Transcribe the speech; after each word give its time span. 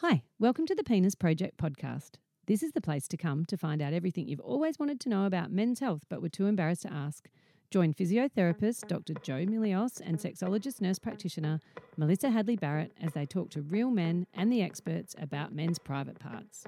Hi, 0.00 0.24
welcome 0.38 0.66
to 0.66 0.74
the 0.74 0.84
Penis 0.84 1.14
Project 1.14 1.56
podcast. 1.56 2.16
This 2.46 2.62
is 2.62 2.72
the 2.72 2.82
place 2.82 3.08
to 3.08 3.16
come 3.16 3.46
to 3.46 3.56
find 3.56 3.80
out 3.80 3.94
everything 3.94 4.28
you've 4.28 4.40
always 4.40 4.78
wanted 4.78 5.00
to 5.00 5.08
know 5.08 5.24
about 5.24 5.50
men's 5.50 5.80
health 5.80 6.02
but 6.10 6.20
were 6.20 6.28
too 6.28 6.44
embarrassed 6.44 6.82
to 6.82 6.92
ask. 6.92 7.30
Join 7.70 7.94
physiotherapist 7.94 8.88
Dr. 8.88 9.14
Joe 9.22 9.46
Milios 9.46 10.02
and 10.04 10.18
sexologist 10.18 10.82
nurse 10.82 10.98
practitioner 10.98 11.60
Melissa 11.96 12.28
Hadley 12.28 12.56
Barrett 12.56 12.92
as 13.02 13.14
they 13.14 13.24
talk 13.24 13.48
to 13.52 13.62
real 13.62 13.90
men 13.90 14.26
and 14.34 14.52
the 14.52 14.60
experts 14.60 15.16
about 15.18 15.54
men's 15.54 15.78
private 15.78 16.18
parts. 16.18 16.64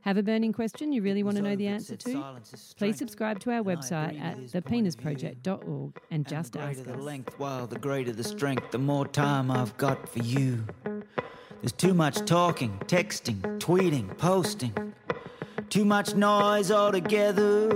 Have 0.00 0.16
a 0.16 0.22
burning 0.24 0.52
question 0.52 0.92
you 0.92 1.00
really 1.00 1.22
want 1.22 1.36
to 1.36 1.44
know 1.44 1.54
the 1.54 1.68
answer 1.68 1.94
to? 1.94 2.24
Please 2.76 2.98
subscribe 2.98 3.38
to 3.38 3.52
our 3.52 3.62
website 3.62 4.20
at 4.20 4.36
thepenisproject.org 4.36 6.00
and 6.10 6.26
just 6.26 6.56
ask 6.56 6.74
greater 6.74 6.90
the 6.90 6.98
us. 6.98 7.04
length, 7.04 7.38
while 7.38 7.68
the 7.68 7.78
greater 7.78 8.10
the 8.10 8.24
strength, 8.24 8.72
the 8.72 8.78
more 8.78 9.06
time 9.06 9.48
I've 9.48 9.76
got 9.76 10.08
for 10.08 10.18
you. 10.18 10.64
There's 11.62 11.70
too 11.70 11.94
much 11.94 12.24
talking, 12.24 12.76
texting, 12.86 13.40
tweeting, 13.60 14.18
posting. 14.18 14.74
Too 15.68 15.84
much 15.84 16.16
noise 16.16 16.72
altogether. 16.72 17.70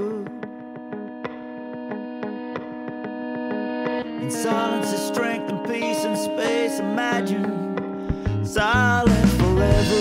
In 4.21 4.29
silence 4.29 4.93
is 4.93 5.01
strength 5.01 5.49
and 5.53 5.65
peace 5.69 6.05
and 6.05 6.19
space. 6.19 6.81
Imagine 6.81 8.45
silent 8.45 9.29
forever. 9.41 9.95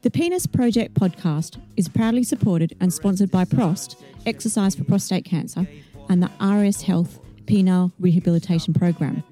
The 0.00 0.10
Penis 0.10 0.46
Project 0.46 0.94
podcast 0.94 1.60
is 1.76 1.90
proudly 1.90 2.22
supported 2.22 2.74
and 2.80 2.90
sponsored 2.90 3.30
by 3.30 3.44
Prost, 3.44 4.02
Exercise 4.24 4.74
for 4.74 4.84
Prostate 4.84 5.26
Cancer, 5.26 5.68
and 6.08 6.22
the 6.22 6.30
RS 6.40 6.80
Health 6.80 7.20
Penile 7.44 7.92
Rehabilitation 8.00 8.72
Program. 8.72 9.22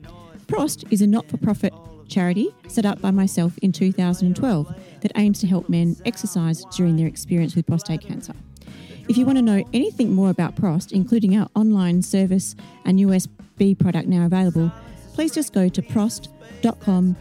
Prost 0.46 0.84
is 0.92 1.00
a 1.00 1.06
not 1.06 1.26
for 1.26 1.38
profit 1.38 1.72
charity 2.10 2.54
set 2.68 2.84
up 2.84 3.00
by 3.00 3.10
myself 3.10 3.56
in 3.58 3.72
2012 3.72 4.74
that 5.00 5.12
aims 5.16 5.38
to 5.40 5.46
help 5.46 5.68
men 5.68 5.96
exercise 6.04 6.64
during 6.76 6.96
their 6.96 7.06
experience 7.06 7.56
with 7.56 7.66
prostate 7.66 8.02
cancer. 8.02 8.34
If 9.08 9.16
you 9.16 9.24
want 9.24 9.38
to 9.38 9.42
know 9.42 9.64
anything 9.72 10.12
more 10.12 10.30
about 10.30 10.54
Prost, 10.54 10.92
including 10.92 11.36
our 11.36 11.48
online 11.56 12.02
service 12.02 12.54
and 12.84 12.98
USB 12.98 13.78
product 13.78 14.06
now 14.08 14.26
available, 14.26 14.70
please 15.14 15.32
just 15.32 15.52
go 15.52 15.68
to 15.68 15.82
prost.com.au. 15.82 17.16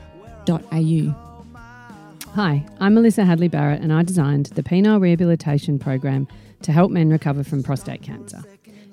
Hi, 2.36 2.66
I'm 2.80 2.94
Melissa 2.94 3.26
Hadley 3.26 3.48
Barrett 3.48 3.82
and 3.82 3.92
I 3.92 4.04
designed 4.04 4.48
the 4.48 4.62
Penile 4.62 5.02
Rehabilitation 5.02 5.80
Program 5.80 6.28
to 6.62 6.72
help 6.72 6.92
men 6.92 7.10
recover 7.10 7.44
from 7.44 7.64
prostate 7.64 8.04
cancer. 8.04 8.44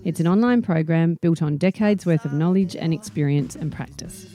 It's 0.05 0.21
an 0.21 0.27
online 0.27 0.63
program 0.63 1.19
built 1.21 1.43
on 1.43 1.59
decades 1.59 2.07
worth 2.07 2.25
of 2.25 2.33
knowledge 2.33 2.77
and 2.77 2.95
experience 2.95 3.57
and 3.57 3.73
practice. 3.73 4.27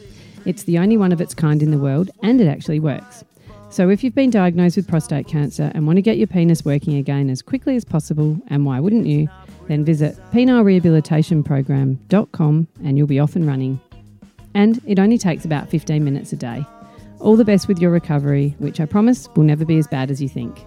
It's 0.45 0.63
the 0.63 0.77
only 0.77 0.97
one 0.97 1.11
of 1.11 1.21
its 1.21 1.33
kind 1.33 1.61
in 1.61 1.71
the 1.71 1.77
world 1.77 2.09
and 2.23 2.41
it 2.41 2.47
actually 2.47 2.79
works. 2.79 3.23
So 3.69 3.89
if 3.89 4.03
you've 4.03 4.15
been 4.15 4.31
diagnosed 4.31 4.75
with 4.75 4.87
prostate 4.87 5.27
cancer 5.27 5.71
and 5.73 5.87
want 5.87 5.95
to 5.95 6.01
get 6.01 6.17
your 6.17 6.27
penis 6.27 6.65
working 6.65 6.95
again 6.95 7.29
as 7.29 7.41
quickly 7.41 7.77
as 7.77 7.85
possible, 7.85 8.37
and 8.47 8.65
why 8.65 8.81
wouldn't 8.81 9.05
you, 9.05 9.29
then 9.69 9.85
visit 9.85 10.17
penile 10.33 10.65
and 12.83 12.97
you'll 12.97 13.07
be 13.07 13.19
off 13.19 13.37
and 13.37 13.47
running. 13.47 13.79
And 14.53 14.81
it 14.85 14.99
only 14.99 15.17
takes 15.17 15.45
about 15.45 15.69
15 15.69 16.03
minutes 16.03 16.33
a 16.33 16.35
day. 16.35 16.65
All 17.19 17.37
the 17.37 17.45
best 17.45 17.69
with 17.69 17.79
your 17.79 17.91
recovery, 17.91 18.55
which 18.59 18.81
I 18.81 18.85
promise 18.85 19.29
will 19.35 19.43
never 19.43 19.63
be 19.63 19.77
as 19.77 19.87
bad 19.87 20.11
as 20.11 20.21
you 20.21 20.27
think. 20.27 20.65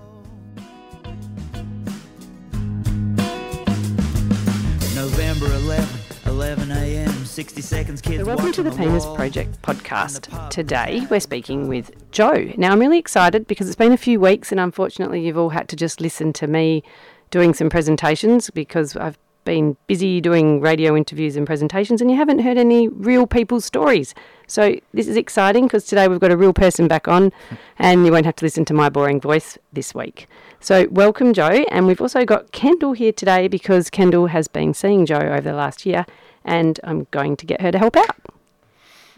60 7.35 7.63
seconds, 7.63 8.01
kids. 8.01 8.19
So, 8.19 8.25
welcome 8.27 8.53
to 8.53 8.63
the 8.63 8.71
Penis. 8.71 9.05
Project 9.07 9.61
podcast. 9.61 10.51
Today, 10.51 11.05
we're 11.11 11.19
speaking 11.19 11.67
with 11.67 11.91
Joe. 12.13 12.53
Now, 12.57 12.71
I'm 12.71 12.79
really 12.79 13.01
excited 13.01 13.49
because 13.49 13.67
it's 13.67 13.75
been 13.75 13.91
a 13.91 13.97
few 13.97 14.21
weeks, 14.21 14.53
and 14.53 14.61
unfortunately, 14.61 15.27
you've 15.27 15.37
all 15.37 15.49
had 15.49 15.69
to 15.71 15.75
just 15.75 16.01
listen 16.01 16.33
to 16.35 16.47
me 16.47 16.85
doing 17.33 17.53
some 17.53 17.69
presentations 17.69 18.51
because 18.51 18.97
I've 18.97 19.19
been 19.45 19.77
busy 19.89 20.21
doing 20.21 20.61
radio 20.61 20.97
interviews 20.97 21.35
and 21.35 21.45
presentations, 21.45 22.01
and 22.01 22.09
you 22.09 22.17
haven't 22.17 22.39
heard 22.39 22.57
any 22.57 22.87
real 22.87 23.27
people's 23.27 23.65
stories. 23.65 24.15
So, 24.47 24.77
this 24.93 25.09
is 25.09 25.17
exciting 25.17 25.65
because 25.65 25.87
today 25.87 26.07
we've 26.07 26.21
got 26.21 26.31
a 26.31 26.37
real 26.37 26.53
person 26.53 26.87
back 26.87 27.09
on, 27.09 27.33
and 27.81 28.07
you 28.07 28.13
won't 28.13 28.27
have 28.27 28.37
to 28.37 28.45
listen 28.45 28.65
to 28.67 28.75
my 28.75 28.89
boring 28.89 29.21
voice 29.21 29.59
this 29.73 29.93
week. 29.93 30.29
So, 30.61 30.87
welcome, 30.89 31.33
Joe. 31.33 31.65
And 31.73 31.89
we've 31.89 32.01
also 32.01 32.25
got 32.25 32.53
Kendall 32.53 32.93
here 32.93 33.13
today 33.13 33.49
because 33.49 33.91
Kendall 33.91 34.29
has 34.29 34.47
been 34.47 34.73
seeing 34.73 35.05
Joe 35.05 35.17
over 35.17 35.41
the 35.41 35.53
last 35.53 35.85
year, 35.85 36.07
and 36.45 36.79
I'm 36.85 37.07
going 37.11 37.37
to 37.37 37.47
get 37.47 37.61
her 37.61 37.71
to 37.73 37.79
help 37.79 37.97
out. 37.97 38.17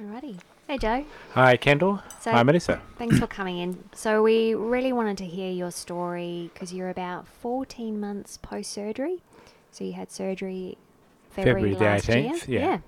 Alrighty. 0.01 0.39
Hey 0.69 0.79
Joe, 0.79 1.05
Hi, 1.35 1.57
Kendall. 1.57 2.03
So- 2.21 2.33
Hi, 2.33 2.43
Melissa. 2.43 2.83
thanks 2.99 3.19
for 3.21 3.29
coming 3.29 3.59
in. 3.59 3.85
So 3.95 4.21
we 4.23 4.53
really 4.55 4.93
wanted 4.93 5.17
to 5.19 5.25
hear 5.25 5.53
your 5.53 5.71
story 5.71 6.51
because 6.53 6.73
you're 6.73 6.91
about 6.91 7.29
14 7.29 8.01
months 8.01 8.37
post 8.37 8.73
surgery. 8.73 9.23
So 9.71 9.85
you 9.85 9.93
had 9.93 10.11
surgery 10.11 10.77
February, 11.31 11.73
February 11.73 11.75
the 11.75 11.85
last 11.85 12.09
18th, 12.09 12.49
year. 12.49 12.61
yeah. 12.61 12.79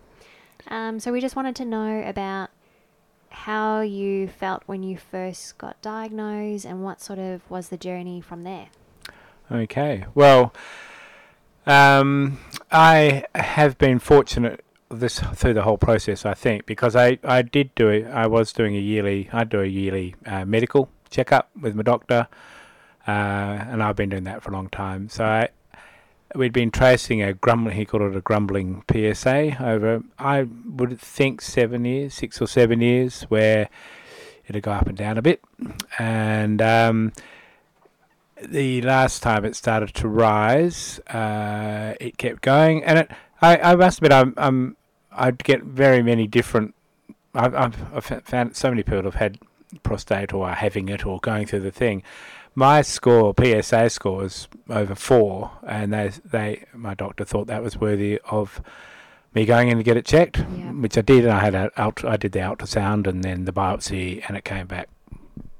Um, 0.66 0.98
so 0.98 1.12
we 1.12 1.20
just 1.20 1.36
wanted 1.36 1.54
to 1.56 1.64
know 1.64 2.02
about 2.02 2.50
how 3.30 3.80
you 3.82 4.26
felt 4.26 4.64
when 4.66 4.82
you 4.82 4.96
first 4.98 5.56
got 5.58 5.80
diagnosed 5.80 6.64
and 6.64 6.82
what 6.82 7.00
sort 7.00 7.20
of 7.20 7.48
was 7.48 7.68
the 7.68 7.76
journey 7.76 8.20
from 8.20 8.42
there. 8.42 8.68
Okay. 9.52 10.04
Well, 10.16 10.52
um, 11.66 12.38
I 12.70 13.24
have 13.34 13.78
been 13.78 13.98
fortunate 13.98 14.64
this 14.90 15.20
through 15.20 15.54
the 15.54 15.62
whole 15.62 15.78
process. 15.78 16.24
I 16.24 16.34
think 16.34 16.66
because 16.66 16.96
I, 16.96 17.18
I 17.24 17.42
did 17.42 17.74
do 17.74 17.88
it. 17.88 18.06
I 18.06 18.26
was 18.26 18.52
doing 18.52 18.76
a 18.76 18.80
yearly. 18.80 19.28
I 19.32 19.44
do 19.44 19.60
a 19.60 19.66
yearly 19.66 20.14
uh, 20.26 20.44
medical 20.44 20.88
checkup 21.10 21.50
with 21.60 21.74
my 21.74 21.82
doctor, 21.82 22.28
uh, 23.06 23.10
and 23.10 23.82
I've 23.82 23.96
been 23.96 24.10
doing 24.10 24.24
that 24.24 24.42
for 24.42 24.50
a 24.50 24.54
long 24.54 24.68
time. 24.68 25.08
So 25.08 25.24
I, 25.24 25.48
we'd 26.34 26.52
been 26.52 26.70
tracing 26.70 27.22
a 27.22 27.34
grumbling. 27.34 27.76
He 27.76 27.84
called 27.84 28.02
it 28.02 28.16
a 28.16 28.20
grumbling 28.20 28.84
PSA 28.90 29.62
over. 29.62 30.02
I 30.18 30.46
would 30.66 30.98
think 31.00 31.40
seven 31.40 31.84
years, 31.84 32.14
six 32.14 32.40
or 32.40 32.46
seven 32.46 32.80
years, 32.80 33.22
where 33.24 33.68
it'd 34.46 34.62
go 34.62 34.72
up 34.72 34.86
and 34.86 34.96
down 34.96 35.18
a 35.18 35.22
bit, 35.22 35.42
and. 35.98 36.62
Um, 36.62 37.12
the 38.46 38.82
last 38.82 39.22
time 39.22 39.44
it 39.44 39.56
started 39.56 39.94
to 39.94 40.08
rise, 40.08 40.98
uh, 41.08 41.94
it 42.00 42.18
kept 42.18 42.42
going, 42.42 42.84
and 42.84 43.00
it. 43.00 43.10
I, 43.40 43.56
I 43.58 43.74
must 43.76 43.98
admit, 43.98 44.12
I'm, 44.12 44.34
I'm, 44.36 44.76
I'd 45.12 45.44
get 45.44 45.62
very 45.62 46.02
many 46.02 46.26
different. 46.26 46.74
I've, 47.34 47.54
I've, 47.54 47.94
I've 47.94 48.24
found 48.24 48.56
so 48.56 48.68
many 48.70 48.82
people 48.82 49.02
have 49.04 49.14
had 49.14 49.38
prostate 49.82 50.32
or 50.32 50.48
are 50.48 50.54
having 50.54 50.88
it 50.88 51.06
or 51.06 51.20
going 51.20 51.46
through 51.46 51.60
the 51.60 51.70
thing. 51.70 52.02
My 52.54 52.82
score, 52.82 53.32
PSA 53.38 53.90
score, 53.90 54.24
is 54.24 54.48
over 54.68 54.96
four, 54.96 55.52
and 55.64 55.92
they, 55.92 56.10
they, 56.24 56.64
my 56.74 56.94
doctor 56.94 57.24
thought 57.24 57.46
that 57.46 57.62
was 57.62 57.76
worthy 57.78 58.18
of 58.30 58.60
me 59.34 59.44
going 59.44 59.68
in 59.68 59.76
to 59.76 59.84
get 59.84 59.96
it 59.96 60.04
checked, 60.06 60.38
Yeah. 60.38 60.72
which 60.72 60.98
I 60.98 61.02
did. 61.02 61.24
And 61.24 61.32
I 61.34 61.40
had 61.40 61.54
a, 61.54 61.70
I 61.76 62.16
did 62.16 62.32
the 62.32 62.40
ultrasound 62.40 63.06
and 63.06 63.22
then 63.22 63.44
the 63.44 63.52
biopsy, 63.52 64.24
and 64.26 64.36
it 64.36 64.44
came 64.44 64.66
back 64.66 64.88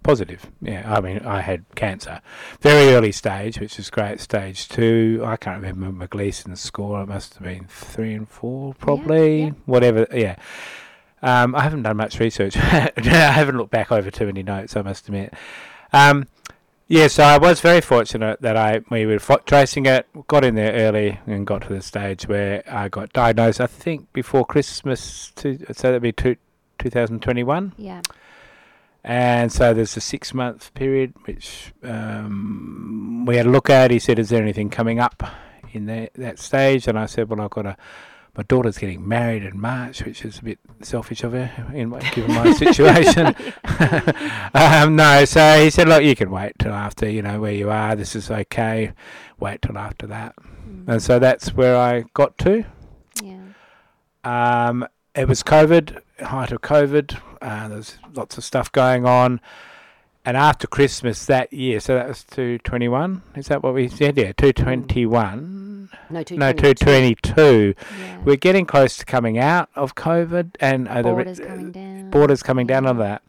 positive. 0.09 0.51
Yeah, 0.63 0.91
I 0.91 1.03
mean, 1.03 1.19
I 1.19 1.43
had 1.43 1.67
cancer, 1.75 2.23
very 2.63 2.95
early 2.95 3.13
stage, 3.13 3.61
which 3.61 3.79
is 3.79 3.91
great. 3.91 4.21
Stage 4.21 4.67
two, 4.67 5.23
I 5.23 5.37
can't 5.37 5.61
remember 5.61 5.93
my 5.93 6.07
Gleason 6.07 6.57
score. 6.57 7.03
It 7.03 7.09
must 7.09 7.35
have 7.35 7.43
been 7.43 7.67
three 7.69 8.15
and 8.15 8.27
four, 8.27 8.73
probably. 8.73 9.43
yeah. 9.43 9.51
Whatever. 9.67 10.07
Yeah. 10.11 10.37
Um, 11.21 11.55
I 11.55 11.61
haven't 11.61 11.83
done 11.83 11.99
much 11.99 12.19
research. 12.21 12.57
I 12.57 12.91
haven't 12.97 13.59
looked 13.59 13.71
back 13.71 13.93
over 13.93 14.11
too 14.11 14.25
many 14.25 14.43
notes. 14.43 14.79
I 14.79 14.81
must 14.81 15.09
admit. 15.09 15.35
Um, 15.93 16.27
yeah, 16.87 17.09
so 17.09 17.23
I 17.25 17.37
was 17.37 17.61
very 17.61 17.83
fortunate 17.83 18.41
that 18.41 18.57
I 18.57 18.81
we 18.89 19.05
were 19.05 19.19
tracing 19.19 19.85
it, 19.85 20.07
got 20.27 20.43
in 20.43 20.55
there 20.55 20.73
early, 20.73 21.21
and 21.27 21.47
got 21.47 21.61
to 21.65 21.69
the 21.69 21.83
stage 21.83 22.27
where 22.27 22.63
I 22.67 22.89
got 22.89 23.13
diagnosed. 23.13 23.61
I 23.61 23.67
think 23.67 24.11
before 24.15 24.47
Christmas, 24.47 25.33
to, 25.37 25.59
so 25.75 25.89
that'd 25.89 26.01
be 26.01 26.13
two, 26.13 26.37
2021. 26.79 27.75
Yeah. 27.77 28.01
And 29.09 29.51
so 29.51 29.73
there's 29.73 29.97
a 29.97 30.03
six 30.03 30.35
month 30.35 30.73
period 30.75 31.15
which 31.25 31.73
um, 31.83 33.25
we 33.27 33.37
had 33.37 33.47
a 33.47 33.51
look 33.51 33.71
at. 33.71 33.91
He 33.91 33.99
said, 33.99 34.19
Is 34.19 34.29
there 34.29 34.43
anything 34.43 34.69
coming 34.69 35.01
up 35.01 35.23
in 35.73 35.87
that, 35.87 36.13
that 36.15 36.39
stage? 36.39 36.87
And 36.87 36.99
I 36.99 37.07
said, 37.07 37.31
Well, 37.31 37.41
I've 37.41 37.51
got 37.51 37.67
a. 37.67 37.77
My 38.37 38.45
daughter's 38.45 38.79
getting 38.79 39.09
married 39.09 39.43
in 39.43 39.59
March, 39.59 40.05
which 40.05 40.25
is 40.25 40.39
a 40.39 40.43
bit 40.45 40.61
selfish 40.83 41.25
of 41.25 41.33
her, 41.33 41.51
in 41.75 41.89
my, 41.89 41.99
given 42.11 42.33
my 42.33 42.53
situation. 42.65 43.35
um, 44.55 44.95
no, 44.95 45.25
so 45.25 45.61
he 45.61 45.71
said, 45.71 45.89
"Look, 45.89 46.05
you 46.05 46.15
can 46.15 46.31
wait 46.31 46.53
till 46.61 46.73
after 46.73 47.11
you 47.11 47.21
know 47.21 47.41
where 47.41 47.53
you 47.53 47.69
are. 47.69 47.97
This 47.97 48.15
is 48.15 48.31
okay. 48.31 48.93
Wait 49.41 49.63
till 49.63 49.77
after 49.77 50.07
that." 50.07 50.37
Mm. 50.39 50.87
And 50.87 51.03
so 51.03 51.19
that's 51.19 51.53
where 51.55 51.77
I 51.77 52.05
got 52.15 52.39
to. 52.39 52.65
Yeah. 53.25 53.39
Um, 54.23 54.87
it 55.19 55.27
was 55.29 55.43
COVID, 55.43 56.01
height 56.21 56.53
of 56.53 56.61
COVID. 56.61 57.21
Uh, 57.43 57.69
there's 57.69 57.99
lots 58.15 58.39
of 58.39 58.45
stuff 58.45 58.71
going 58.71 59.05
on. 59.05 59.41
And 60.25 60.37
after 60.37 60.67
Christmas 60.67 61.25
that 61.27 61.53
year, 61.53 61.81
so 61.81 61.95
that 61.95 62.07
was 62.07 62.23
221, 62.25 63.23
is 63.35 63.47
that 63.47 63.63
what 63.63 63.75
we 63.75 63.89
said? 63.89 64.17
Yeah, 64.17 64.33
221. 64.33 65.91
No, 66.11 66.23
two 66.23 66.37
No, 66.37 66.53
222. 66.53 67.75
Yeah. 67.99 68.19
We're 68.25 68.37
getting 68.37 68.67
close 68.67 68.97
to 68.99 69.07
coming 69.07 69.39
out 69.39 69.71
of 69.75 69.95
COVID 69.95 70.57
and 70.61 70.87
uh, 70.87 70.97
the 70.97 71.03
Borders 71.03 71.41
coming 71.41 71.73
down. 71.73 72.11
borders 72.11 72.43
coming 72.43 72.67
down 72.67 72.87
on 72.87 72.99
that. 72.99 73.23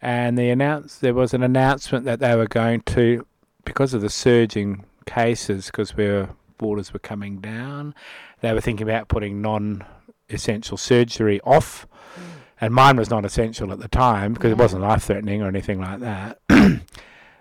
and 0.00 0.38
the 0.38 0.48
announce 0.50 0.98
there 0.98 1.14
was 1.14 1.34
an 1.34 1.42
announcement 1.42 2.04
that 2.04 2.20
they 2.20 2.36
were 2.36 2.46
going 2.46 2.82
to, 2.82 3.26
because 3.64 3.92
of 3.92 4.00
the 4.00 4.10
surging 4.10 4.84
cases, 5.06 5.66
because 5.66 5.96
were 5.96 6.28
borders 6.56 6.92
were 6.92 7.00
coming 7.00 7.38
down, 7.40 7.94
they 8.40 8.52
were 8.52 8.60
thinking 8.60 8.88
about 8.88 9.08
putting 9.08 9.42
non-essential 10.32 10.76
surgery 10.76 11.40
off, 11.42 11.86
mm. 12.16 12.22
and 12.60 12.74
mine 12.74 12.96
was 12.96 13.10
not 13.10 13.24
essential 13.24 13.72
at 13.72 13.78
the 13.78 13.88
time 13.88 14.32
because 14.32 14.52
it 14.52 14.58
wasn't 14.58 14.82
life-threatening 14.82 15.42
or 15.42 15.48
anything 15.48 15.80
like 15.80 16.00
that. 16.00 16.38
and 16.48 16.82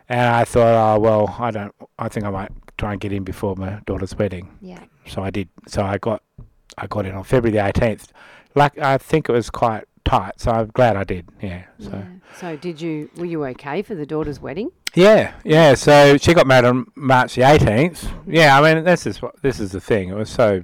I 0.10 0.44
thought, 0.44 0.96
oh 0.96 1.00
well, 1.00 1.36
I 1.40 1.52
don't. 1.52 1.74
I 1.98 2.10
think 2.10 2.26
I 2.26 2.30
might 2.30 2.52
try 2.78 2.94
and 2.94 3.02
get 3.02 3.14
in 3.14 3.24
before 3.24 3.56
my 3.56 3.80
daughter's 3.86 4.16
wedding. 4.16 4.50
Yeah. 4.62 4.84
So 5.08 5.24
I 5.24 5.30
did. 5.30 5.50
So 5.68 5.84
I 5.84 5.98
got, 5.98 6.24
I 6.78 6.88
got 6.88 7.06
in 7.06 7.16
on 7.16 7.24
February 7.24 7.58
the 7.58 7.66
eighteenth. 7.66 8.12
Like 8.56 8.78
I 8.78 8.98
think 8.98 9.30
it 9.30 9.32
was 9.32 9.50
quite 9.50 9.86
tight. 10.04 10.40
So 10.40 10.52
I'm 10.52 10.68
glad 10.68 10.98
I 10.98 11.04
did. 11.04 11.30
Yeah. 11.42 11.64
So. 11.80 11.92
yeah. 11.92 12.06
So 12.38 12.56
did 12.58 12.82
you? 12.82 13.10
Were 13.18 13.26
you 13.26 13.46
okay 13.46 13.82
for 13.82 13.96
the 13.96 14.06
daughter's 14.06 14.40
wedding? 14.40 14.72
Yeah, 14.94 15.34
yeah. 15.46 15.74
So 15.76 16.18
she 16.18 16.34
got 16.34 16.48
married 16.48 16.66
on 16.66 16.88
March 16.96 17.36
the 17.36 17.44
eighteenth. 17.44 18.04
Mm-hmm. 18.04 18.34
Yeah, 18.34 18.60
I 18.60 18.74
mean 18.74 18.84
this 18.84 19.06
is 19.06 19.22
what 19.22 19.42
this 19.42 19.60
is 19.60 19.72
the 19.72 19.82
thing. 19.82 20.10
It 20.10 20.16
was 20.16 20.30
so 20.30 20.64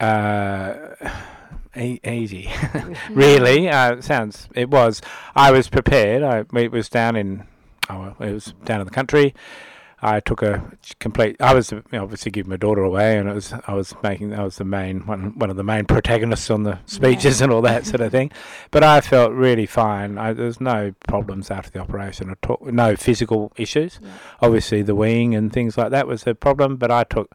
uh, 0.00 0.74
e- 1.76 2.00
easy, 2.04 2.50
really. 3.10 3.68
Uh, 3.68 4.00
sounds 4.00 4.48
it 4.54 4.70
was. 4.70 5.02
I 5.34 5.50
was 5.50 5.68
prepared. 5.68 6.22
I 6.22 6.44
it 6.58 6.72
was 6.72 6.88
down 6.88 7.16
in 7.16 7.46
oh, 7.90 8.14
it 8.20 8.32
was 8.32 8.54
down 8.64 8.80
in 8.80 8.86
the 8.86 8.92
country. 8.92 9.34
I 10.02 10.20
took 10.20 10.42
a 10.42 10.62
complete. 11.00 11.36
I 11.40 11.54
was 11.54 11.72
you 11.72 11.82
know, 11.90 12.02
obviously 12.02 12.30
giving 12.30 12.50
my 12.50 12.56
daughter 12.56 12.82
away, 12.82 13.16
and 13.16 13.28
it 13.28 13.34
was 13.34 13.54
I 13.66 13.72
was 13.72 13.94
making. 14.02 14.34
I 14.34 14.44
was 14.44 14.56
the 14.56 14.64
main 14.64 15.06
one, 15.06 15.38
one 15.38 15.48
of 15.48 15.56
the 15.56 15.64
main 15.64 15.86
protagonists 15.86 16.50
on 16.50 16.64
the 16.64 16.78
speeches 16.84 17.40
and 17.40 17.50
all 17.50 17.62
that 17.62 17.86
sort 17.86 18.02
of 18.02 18.12
thing. 18.12 18.30
But 18.70 18.84
I 18.84 19.00
felt 19.00 19.32
really 19.32 19.64
fine. 19.64 20.18
I, 20.18 20.34
there 20.34 20.46
was 20.46 20.60
no 20.60 20.92
problems 21.08 21.50
after 21.50 21.70
the 21.70 21.78
operation 21.78 22.30
at 22.30 22.38
all. 22.48 22.58
No 22.70 22.94
physical 22.94 23.52
issues. 23.56 23.98
Yeah. 24.02 24.10
Obviously, 24.42 24.82
the 24.82 24.94
weeing 24.94 25.34
and 25.34 25.50
things 25.50 25.78
like 25.78 25.90
that 25.92 26.06
was 26.06 26.26
a 26.26 26.34
problem. 26.34 26.76
But 26.76 26.90
I 26.90 27.04
took 27.04 27.34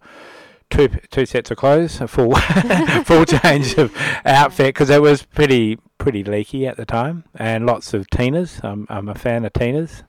two 0.71 0.87
two 1.09 1.25
sets 1.25 1.51
of 1.51 1.57
clothes, 1.57 2.01
a 2.01 2.07
full 2.07 2.33
full 3.05 3.25
change 3.25 3.75
of 3.77 3.95
outfit 4.25 4.67
because 4.67 4.89
it 4.89 5.01
was 5.01 5.23
pretty 5.23 5.77
pretty 5.97 6.23
leaky 6.23 6.65
at 6.65 6.77
the 6.77 6.85
time, 6.85 7.25
and 7.35 7.65
lots 7.65 7.93
of 7.93 8.09
Tenas. 8.09 8.59
I'm 8.63 8.87
I'm 8.89 9.07
a 9.07 9.15
fan 9.15 9.45
of 9.45 9.53
Tenas, 9.53 10.03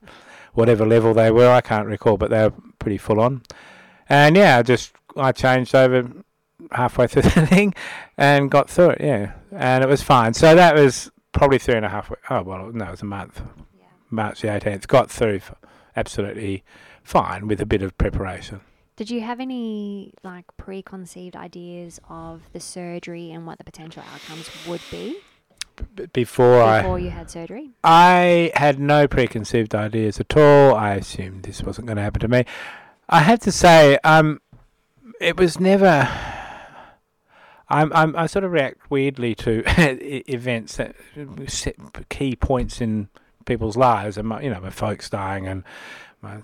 whatever 0.55 0.87
level 0.87 1.13
they 1.13 1.31
were. 1.31 1.51
I 1.51 1.61
can't 1.61 1.87
recall, 1.87 2.17
but 2.17 2.31
they 2.31 2.45
were 2.45 2.55
pretty 2.79 2.99
full 2.99 3.21
on. 3.21 3.43
And 4.09 4.37
yeah, 4.37 4.59
I 4.59 4.63
just 4.63 4.93
I 5.17 5.33
changed 5.33 5.75
over 5.75 6.11
halfway 6.71 7.07
through 7.07 7.23
the 7.23 7.47
thing 7.47 7.75
and 8.17 8.51
got 8.51 8.71
through 8.71 8.91
it. 8.91 9.01
Yeah, 9.01 9.33
and 9.53 9.85
it 9.85 9.89
was 9.89 10.03
fine. 10.03 10.35
So 10.35 10.55
that 10.55 10.75
was 10.75 11.11
probably 11.33 11.59
three 11.59 11.75
and 11.75 11.85
a 11.85 11.91
half. 11.91 12.11
Oh 12.31 12.43
well, 12.43 12.71
no, 12.73 12.87
it 12.87 12.91
was 12.93 13.03
a 13.03 13.07
month. 13.07 13.43
Yeah. 13.79 13.87
March 14.11 14.41
the 14.41 14.55
eighteenth. 14.55 14.89
Got 14.89 15.11
through 15.11 15.41
absolutely 15.97 16.65
fine 17.03 17.49
with 17.49 17.61
a 17.61 17.67
bit 17.67 17.83
of 17.83 17.97
preparation. 17.99 18.61
Did 19.03 19.11
you 19.11 19.23
have 19.23 19.41
any 19.41 20.15
like 20.23 20.45
preconceived 20.57 21.35
ideas 21.35 21.99
of 22.09 22.43
the 22.53 22.61
surgery 22.61 23.33
and 23.33 23.45
what 23.45 23.59
the 23.59 23.65
potential 23.65 24.01
outcomes 24.15 24.49
would 24.65 24.81
be 24.93 25.17
B- 25.97 26.07
before 26.13 26.63
I 26.63 26.83
before 26.83 27.01
you 27.01 27.11
had 27.11 27.29
surgery? 27.29 27.71
I 27.83 28.53
had 28.55 28.79
no 28.79 29.09
preconceived 29.09 29.75
ideas 29.75 30.21
at 30.21 30.37
all. 30.37 30.77
I 30.77 30.95
assumed 30.95 31.43
this 31.43 31.65
wasn't 31.65 31.89
going 31.89 31.97
to 31.97 32.03
happen 32.05 32.21
to 32.21 32.29
me. 32.29 32.45
I 33.09 33.23
have 33.23 33.41
to 33.41 33.51
say, 33.51 33.99
um, 34.05 34.41
it 35.21 35.37
was 35.37 35.59
never. 35.59 36.09
I'm, 37.69 37.93
I'm, 37.93 38.15
I 38.15 38.27
sort 38.27 38.45
of 38.45 38.53
react 38.53 38.89
weirdly 38.89 39.35
to 39.35 39.65
events 40.33 40.77
that 40.77 40.95
set 41.49 41.75
key 42.09 42.37
points 42.37 42.81
in 42.81 43.09
people's 43.47 43.77
lives, 43.77 44.17
and 44.17 44.29
my, 44.29 44.43
you 44.43 44.51
know, 44.51 44.61
my 44.61 44.71
folks 44.71 45.11
dying 45.11 45.49
and 45.49 45.65
my 46.23 46.39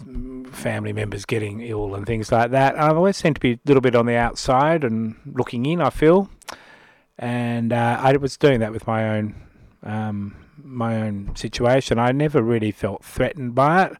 family 0.50 0.92
members 0.92 1.24
getting 1.24 1.60
ill 1.60 1.94
and 1.94 2.04
things 2.04 2.32
like 2.32 2.50
that. 2.50 2.74
And 2.74 2.82
I've 2.82 2.96
always 2.96 3.16
seemed 3.16 3.36
to 3.36 3.40
be 3.40 3.52
a 3.52 3.60
little 3.64 3.80
bit 3.80 3.94
on 3.94 4.06
the 4.06 4.16
outside 4.16 4.82
and 4.82 5.14
looking 5.24 5.64
in. 5.66 5.80
I 5.80 5.90
feel, 5.90 6.28
and 7.16 7.72
uh, 7.72 7.98
I 8.00 8.16
was 8.16 8.36
doing 8.36 8.60
that 8.60 8.72
with 8.72 8.86
my 8.86 9.08
own 9.08 9.34
um, 9.84 10.36
my 10.62 11.00
own 11.00 11.34
situation. 11.36 11.98
I 11.98 12.12
never 12.12 12.42
really 12.42 12.72
felt 12.72 13.04
threatened 13.04 13.54
by 13.54 13.84
it. 13.84 13.92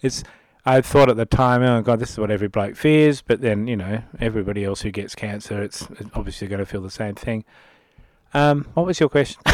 It's 0.00 0.22
I 0.64 0.80
thought 0.80 1.08
at 1.08 1.16
the 1.16 1.26
time, 1.26 1.62
oh 1.62 1.82
god, 1.82 1.98
this 2.00 2.10
is 2.10 2.18
what 2.18 2.30
every 2.30 2.48
bloke 2.48 2.76
fears. 2.76 3.20
But 3.20 3.40
then 3.40 3.66
you 3.66 3.76
know, 3.76 4.02
everybody 4.20 4.64
else 4.64 4.82
who 4.82 4.92
gets 4.92 5.14
cancer, 5.14 5.60
it's 5.62 5.82
it's 5.98 6.10
obviously 6.14 6.46
going 6.46 6.60
to 6.60 6.66
feel 6.66 6.82
the 6.82 6.90
same 6.90 7.16
thing. 7.16 7.44
Um, 8.36 8.66
what 8.74 8.86
was 8.86 9.00
your 9.00 9.08
question? 9.08 9.40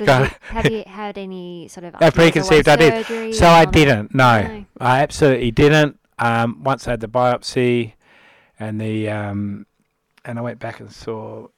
You, 0.00 0.06
have 0.06 0.70
you 0.70 0.82
had 0.86 1.18
any 1.18 1.68
sort 1.68 1.84
of 1.84 1.94
A 2.00 2.10
preconceived 2.12 2.68
idea. 2.68 3.04
So 3.32 3.46
I 3.46 3.64
didn't. 3.64 4.14
No, 4.14 4.42
No. 4.42 4.64
I 4.80 5.00
absolutely 5.00 5.50
didn't. 5.50 5.98
Um, 6.18 6.62
once 6.62 6.86
I 6.86 6.92
had 6.92 7.00
the 7.00 7.08
biopsy, 7.08 7.94
and 8.58 8.80
the 8.80 9.08
um, 9.08 9.66
and 10.24 10.38
I 10.38 10.42
went 10.42 10.58
back 10.58 10.80
and 10.80 10.92
saw 10.92 11.48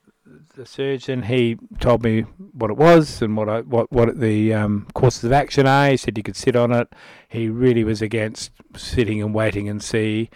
the 0.57 0.65
surgeon. 0.67 1.23
He 1.23 1.59
told 1.81 2.03
me 2.03 2.23
what 2.53 2.71
it 2.71 2.77
was 2.77 3.23
and 3.23 3.37
what 3.37 3.49
I, 3.49 3.61
what 3.61 3.91
what 3.93 4.19
the 4.19 4.55
um, 4.55 4.87
courses 4.95 5.25
of 5.25 5.33
action 5.33 5.67
are. 5.67 5.91
He 5.91 5.97
said 5.97 6.17
you 6.17 6.23
could 6.23 6.37
sit 6.37 6.57
on 6.57 6.73
it. 6.73 6.89
He 7.29 7.49
really 7.49 7.85
was 7.85 8.01
against 8.03 8.53
sitting 8.77 9.21
and 9.21 9.35
waiting 9.35 9.69
and 9.69 9.83
see. 9.83 10.31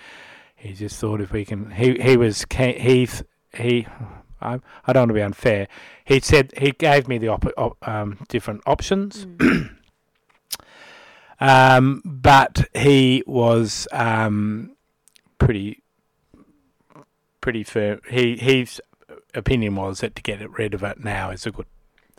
He 0.55 0.73
just 0.73 0.99
thought 0.99 1.21
if 1.21 1.33
we 1.33 1.45
can. 1.45 1.71
He 1.71 1.95
he 1.95 2.17
was 2.17 2.45
he 2.51 3.09
he. 3.55 3.87
I, 4.41 4.61
I 4.87 4.93
don't 4.93 5.03
want 5.03 5.11
to 5.11 5.15
be 5.15 5.23
unfair. 5.23 5.67
He 6.07 6.21
said 6.21 6.53
he 6.57 6.71
gave 6.73 7.09
me 7.09 7.19
the 7.19 7.29
op- 7.29 7.53
op- 7.59 7.87
um, 7.87 8.19
different 8.29 8.63
options. 8.67 9.27
Mm. 9.27 9.71
Um, 11.39 12.01
but 12.05 12.67
he 12.75 13.23
was 13.27 13.87
um, 13.93 14.75
pretty 15.39 15.83
pretty 17.43 17.63
firm. 17.63 18.01
He 18.09 18.37
his 18.39 18.81
opinion 19.35 19.77
was 19.77 20.01
that 20.01 20.17
to 20.17 20.23
get 20.23 20.49
rid 20.59 20.73
of 20.73 20.83
it 20.83 21.05
now 21.05 21.29
is 21.31 21.45
a 21.47 21.51
good 21.51 21.67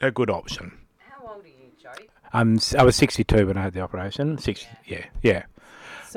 a 0.04 0.12
good 0.12 0.30
option. 0.30 0.78
How 1.00 1.34
old 1.34 1.44
are 1.44 1.48
you, 1.48 1.72
Joe? 1.82 1.90
I'm 2.32 2.58
s- 2.58 2.76
I 2.76 2.84
was 2.84 2.96
62 2.96 3.48
when 3.48 3.58
I 3.58 3.64
had 3.64 3.74
the 3.74 3.82
operation. 3.82 4.38
60, 4.38 4.68
yeah, 4.86 5.06
yeah. 5.24 5.46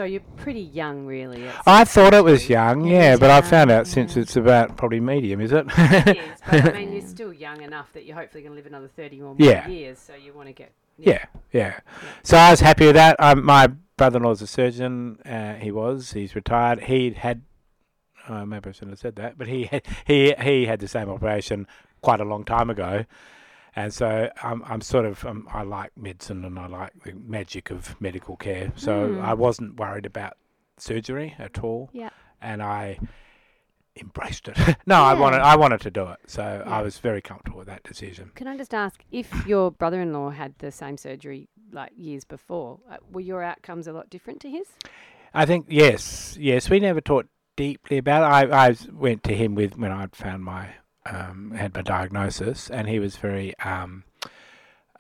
So 0.00 0.04
you're 0.04 0.22
pretty 0.38 0.62
young, 0.62 1.04
really. 1.04 1.46
I 1.66 1.84
thought 1.84 2.14
it 2.14 2.24
was 2.24 2.48
young, 2.48 2.86
yeah, 2.86 3.18
but 3.18 3.30
I 3.30 3.42
found 3.42 3.70
out 3.70 3.86
since 3.86 4.16
it's 4.16 4.34
about 4.34 4.78
probably 4.78 4.98
medium, 4.98 5.42
is 5.42 5.52
it? 5.52 5.66
It 5.76 6.16
is, 6.16 6.40
but 6.50 6.74
I 6.74 6.78
mean, 6.78 6.92
you're 6.94 7.02
still 7.06 7.34
young 7.34 7.60
enough 7.60 7.92
that 7.92 8.06
you're 8.06 8.16
hopefully 8.16 8.42
going 8.42 8.52
to 8.52 8.56
live 8.56 8.64
another 8.64 8.88
30 8.88 9.20
or 9.20 9.34
more 9.34 9.36
Yeah. 9.38 9.68
years, 9.68 9.98
so 9.98 10.14
you 10.14 10.32
want 10.32 10.48
to 10.48 10.54
get. 10.54 10.72
Yeah, 10.96 11.26
yeah. 11.52 11.80
So 12.22 12.38
I 12.38 12.50
was 12.50 12.60
happy 12.60 12.86
with 12.86 12.94
that. 12.94 13.16
Um, 13.18 13.44
my 13.44 13.66
brother-in-law's 13.98 14.40
a 14.40 14.46
surgeon. 14.46 15.18
Uh, 15.26 15.56
he 15.56 15.70
was. 15.70 16.12
He's 16.12 16.34
retired. 16.34 16.84
He 16.84 17.10
had. 17.10 17.42
Uh, 18.26 18.46
maybe 18.46 18.70
I 18.70 18.72
shouldn't 18.72 18.92
have 18.92 19.00
said 19.00 19.16
that, 19.16 19.36
but 19.36 19.48
he 19.48 19.64
had, 19.64 19.82
he 20.06 20.32
he 20.42 20.64
had 20.64 20.80
the 20.80 20.88
same 20.88 21.10
operation 21.10 21.66
quite 22.00 22.20
a 22.20 22.24
long 22.24 22.44
time 22.44 22.70
ago, 22.70 23.04
and 23.76 23.92
so 23.92 24.30
I'm 24.42 24.62
I'm 24.64 24.80
sort 24.80 25.04
of 25.04 25.24
um, 25.24 25.46
I 25.52 25.62
like 25.62 25.90
medicine 25.96 26.44
and 26.44 26.58
I 26.58 26.66
like 26.66 26.92
the 27.04 27.12
magic 27.14 27.70
of 27.70 28.00
medical 28.00 28.36
care. 28.36 28.72
So 28.76 29.14
Hmm. 29.14 29.20
I 29.20 29.34
wasn't 29.34 29.76
worried 29.78 30.06
about 30.06 30.34
surgery 30.76 31.34
at 31.38 31.58
all. 31.62 31.90
Yeah. 31.92 32.10
And 32.42 32.62
I 32.62 32.98
embraced 33.96 34.48
it. 34.48 34.56
no, 34.86 34.96
I 35.02 35.14
wanted 35.14 35.40
I 35.40 35.56
wanted 35.56 35.80
to 35.82 35.90
do 35.90 36.06
it. 36.08 36.18
So 36.26 36.42
Yeah. 36.42 36.70
I 36.72 36.82
was 36.82 36.98
very 36.98 37.20
comfortable 37.20 37.58
with 37.58 37.68
that 37.68 37.82
decision. 37.82 38.30
Can 38.34 38.46
I 38.46 38.56
just 38.56 38.72
ask 38.74 39.04
if 39.10 39.46
your 39.46 39.70
brother 39.70 40.00
in 40.00 40.12
law 40.12 40.30
had 40.30 40.54
the 40.58 40.70
same 40.72 40.96
surgery 40.96 41.48
like 41.72 41.92
years 41.96 42.24
before, 42.24 42.80
uh, 42.90 42.96
were 43.12 43.20
your 43.20 43.42
outcomes 43.42 43.86
a 43.86 43.92
lot 43.92 44.10
different 44.10 44.40
to 44.40 44.50
his? 44.50 44.66
I 45.32 45.46
think 45.46 45.66
yes, 45.68 46.36
yes. 46.40 46.68
We 46.68 46.80
never 46.80 47.00
talked 47.00 47.28
deeply 47.56 47.98
about 47.98 48.22
it. 48.22 48.52
I, 48.52 48.68
I 48.68 48.76
went 48.92 49.22
to 49.24 49.36
him 49.36 49.54
with 49.54 49.76
when 49.76 49.92
I'd 49.92 50.16
found 50.16 50.42
my 50.44 50.70
um, 51.10 51.52
had 51.52 51.74
my 51.74 51.82
diagnosis, 51.82 52.70
and 52.70 52.88
he 52.88 52.98
was 52.98 53.16
very 53.16 53.58
um, 53.60 54.04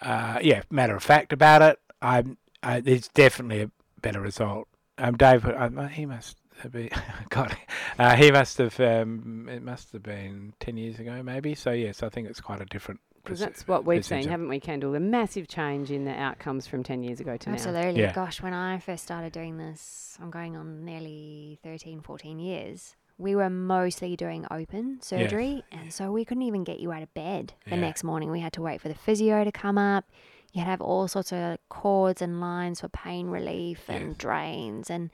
uh, 0.02 0.38
yeah 0.42 0.62
matter 0.70 0.96
of 0.96 1.02
fact 1.02 1.32
about 1.32 1.62
it. 1.62 1.78
I, 2.02 2.24
I 2.62 2.80
there's 2.80 3.08
definitely 3.08 3.62
a 3.62 3.70
better 4.02 4.20
result. 4.20 4.68
Um, 4.98 5.16
Dave, 5.16 5.46
uh, 5.46 5.88
he 5.88 6.04
must 6.06 6.36
have 6.62 6.72
been 6.72 6.90
God, 7.30 7.56
uh, 7.98 8.16
he 8.16 8.30
must 8.30 8.58
have 8.58 8.78
um, 8.80 9.48
it 9.50 9.62
must 9.62 9.92
have 9.92 10.02
been 10.02 10.54
ten 10.60 10.76
years 10.76 10.98
ago 10.98 11.22
maybe. 11.22 11.54
So 11.54 11.70
yes, 11.70 12.02
I 12.02 12.08
think 12.08 12.28
it's 12.28 12.40
quite 12.40 12.60
a 12.60 12.66
different. 12.66 13.00
Because 13.22 13.38
that's 13.38 13.68
what 13.68 13.84
we've 13.84 14.04
seen, 14.04 14.28
haven't 14.28 14.48
we, 14.48 14.60
Kendall? 14.60 14.94
A 14.94 15.00
massive 15.00 15.46
change 15.46 15.90
in 15.90 16.06
the 16.06 16.10
outcomes 16.10 16.66
from 16.66 16.82
10 16.82 17.02
years 17.02 17.20
ago 17.20 17.36
to 17.36 17.50
now. 17.50 17.54
Absolutely. 17.54 18.00
Yeah. 18.00 18.14
Gosh, 18.14 18.40
when 18.40 18.54
I 18.54 18.78
first 18.78 19.04
started 19.04 19.30
doing 19.30 19.58
this, 19.58 20.16
I'm 20.22 20.30
going 20.30 20.56
on 20.56 20.86
nearly 20.86 21.58
13, 21.62 22.00
14 22.00 22.38
years. 22.38 22.96
We 23.20 23.36
were 23.36 23.50
mostly 23.50 24.16
doing 24.16 24.46
open 24.50 25.02
surgery, 25.02 25.64
and 25.70 25.92
so 25.92 26.10
we 26.10 26.24
couldn't 26.24 26.42
even 26.44 26.64
get 26.64 26.80
you 26.80 26.90
out 26.90 27.02
of 27.02 27.12
bed 27.12 27.52
the 27.66 27.76
Yeah. 27.76 27.82
next 27.82 28.02
morning. 28.02 28.30
We 28.30 28.40
had 28.40 28.54
to 28.54 28.62
wait 28.62 28.80
for 28.80 28.88
the 28.88 28.94
physio 28.94 29.44
to 29.44 29.52
come 29.52 29.76
up. 29.76 30.06
You 30.52 30.60
had 30.60 30.64
to 30.64 30.70
have 30.70 30.80
all 30.80 31.06
sorts 31.06 31.30
of 31.32 31.58
cords 31.68 32.22
and 32.22 32.40
lines 32.40 32.80
for 32.80 32.88
pain 32.88 33.26
relief 33.28 33.88
and 33.90 34.08
Yes. 34.08 34.16
drains, 34.16 34.90
and 34.90 35.10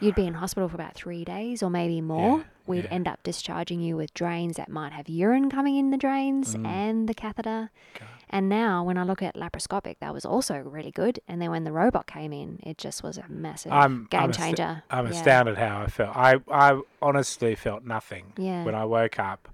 you'd 0.00 0.14
be 0.14 0.26
in 0.26 0.34
hospital 0.34 0.68
for 0.68 0.74
about 0.76 0.94
three 0.94 1.24
days 1.24 1.62
or 1.62 1.70
maybe 1.70 2.00
more 2.02 2.38
Yeah, 2.38 2.44
we'd 2.70 2.84
Yeah. 2.84 2.90
end 2.90 3.06
up 3.08 3.22
discharging 3.22 3.80
you 3.80 3.96
with 3.96 4.14
drains 4.14 4.56
that 4.56 4.68
might 4.70 4.92
have 4.92 5.08
urine 5.08 5.50
coming 5.50 5.76
in 5.76 5.90
the 5.90 5.96
drains 5.98 6.54
Mm. 6.56 6.66
and 6.66 7.08
the 7.08 7.14
catheter. 7.14 7.70
God. 7.98 8.08
And 8.32 8.48
now, 8.48 8.84
when 8.84 8.96
I 8.96 9.02
look 9.02 9.22
at 9.22 9.34
laparoscopic, 9.34 9.96
that 10.00 10.14
was 10.14 10.24
also 10.24 10.56
really 10.58 10.92
good. 10.92 11.18
And 11.28 11.42
then 11.42 11.50
when 11.50 11.64
the 11.64 11.72
robot 11.72 12.06
came 12.06 12.32
in, 12.32 12.60
it 12.62 12.78
just 12.78 13.02
was 13.02 13.18
a 13.18 13.24
massive 13.28 13.72
I'm 13.72 14.06
game 14.08 14.20
I'm, 14.22 14.30
ast- 14.30 14.38
changer. 14.38 14.82
I'm 14.88 15.06
Yeah. 15.06 15.10
astounded 15.12 15.58
how 15.58 15.82
I 15.82 15.86
felt. 15.88 16.16
I 16.16 16.36
I 16.50 16.80
honestly 17.02 17.54
felt 17.56 17.84
nothing 17.84 18.32
Yeah. 18.36 18.64
when 18.64 18.74
I 18.76 18.84
woke 18.84 19.18
up. 19.18 19.48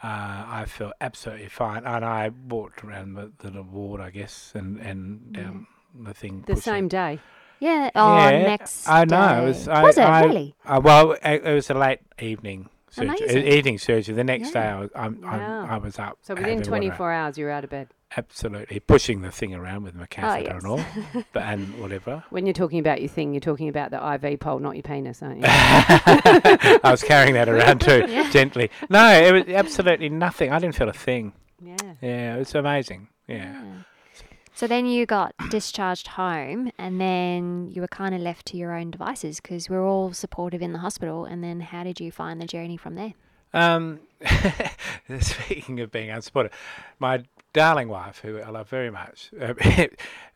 Uh, 0.00 0.44
I 0.46 0.64
felt 0.66 0.92
absolutely 1.00 1.48
fine, 1.48 1.84
and 1.84 2.04
I 2.04 2.30
walked 2.48 2.84
around 2.84 3.14
the, 3.14 3.32
the, 3.38 3.50
the 3.50 3.62
ward, 3.64 4.00
I 4.00 4.10
guess, 4.10 4.52
and 4.54 4.78
and 4.78 5.32
down 5.32 5.66
the 5.92 6.14
thing. 6.14 6.42
The 6.46 6.54
pushing- 6.54 6.62
same 6.62 6.88
day. 6.88 7.18
Yeah. 7.60 7.90
Oh, 7.94 8.16
Yeah, 8.16 8.30
next. 8.42 8.88
I 8.88 9.04
know. 9.04 9.28
Day. 9.28 9.42
It 9.42 9.46
was, 9.46 9.68
I, 9.68 9.82
was 9.82 9.98
it 9.98 10.02
I, 10.02 10.24
really? 10.24 10.54
Uh, 10.64 10.80
well, 10.82 11.12
it, 11.12 11.44
it 11.44 11.54
was 11.54 11.68
a 11.70 11.74
late 11.74 12.00
evening 12.20 12.68
surgery, 12.90 13.16
Amazing. 13.18 13.46
evening 13.46 13.78
surgery. 13.78 14.14
The 14.14 14.24
next 14.24 14.52
day, 14.52 14.60
I 14.60 14.80
was, 14.80 14.90
I'm, 14.94 15.20
Wow. 15.20 15.30
I'm, 15.64 15.70
I 15.70 15.78
was 15.78 15.98
up. 15.98 16.18
So 16.22 16.34
having 16.34 16.44
within 16.44 16.58
water. 16.58 16.68
24 16.70 17.12
hours, 17.12 17.38
you're 17.38 17.50
out 17.50 17.64
of 17.64 17.70
bed. 17.70 17.88
absolutely 18.16 18.80
pushing 18.80 19.20
the 19.20 19.30
thing 19.30 19.54
around 19.54 19.82
with 19.84 19.94
my 19.94 20.06
catheter 20.06 20.54
and 20.56 20.66
Oh, 20.66 20.76
yes. 20.76 20.96
all, 21.14 21.24
but 21.32 21.42
and 21.42 21.78
whatever. 21.80 22.24
When 22.30 22.46
you're 22.46 22.52
talking 22.54 22.78
about 22.78 23.00
your 23.00 23.08
thing, 23.10 23.34
you're 23.34 23.40
talking 23.40 23.68
about 23.68 23.90
the 23.90 24.28
IV 24.30 24.40
pole, 24.40 24.58
not 24.60 24.74
your 24.76 24.82
penis, 24.82 25.22
aren't 25.22 25.38
you? 25.38 25.44
I 25.48 26.80
was 26.84 27.02
carrying 27.02 27.34
that 27.34 27.48
around 27.48 27.80
too, 27.82 28.04
Yeah. 28.08 28.30
gently. 28.30 28.70
No, 28.88 29.10
it 29.12 29.32
was 29.32 29.54
absolutely 29.54 30.08
nothing. 30.08 30.52
I 30.52 30.58
didn't 30.58 30.74
feel 30.74 30.88
a 30.88 30.92
thing. 30.92 31.32
yeah. 31.62 31.76
Yeah, 32.00 32.36
it 32.36 32.38
was 32.38 32.54
amazing. 32.54 33.08
Yeah. 33.26 33.62
So 34.58 34.66
then 34.66 34.86
you 34.86 35.06
got 35.06 35.36
discharged 35.50 36.08
home, 36.08 36.72
and 36.78 37.00
then 37.00 37.70
you 37.70 37.80
were 37.80 37.86
kind 37.86 38.12
of 38.12 38.20
left 38.20 38.44
to 38.46 38.56
your 38.56 38.72
own 38.76 38.90
devices 38.90 39.38
because 39.38 39.70
we're 39.70 39.86
all 39.86 40.12
supportive 40.12 40.60
in 40.60 40.72
the 40.72 40.80
hospital. 40.80 41.24
And 41.24 41.44
then 41.44 41.60
how 41.60 41.84
did 41.84 42.00
you 42.00 42.10
find 42.10 42.42
the 42.42 42.44
journey 42.44 42.76
from 42.76 42.96
there? 42.96 43.14
Um, 43.54 44.00
speaking 45.20 45.78
of 45.78 45.92
being 45.92 46.10
unsupported, 46.10 46.50
my 46.98 47.22
darling 47.52 47.86
wife, 47.86 48.18
who 48.18 48.40
I 48.40 48.50
love 48.50 48.68
very 48.68 48.90
much, 48.90 49.30
uh, 49.40 49.54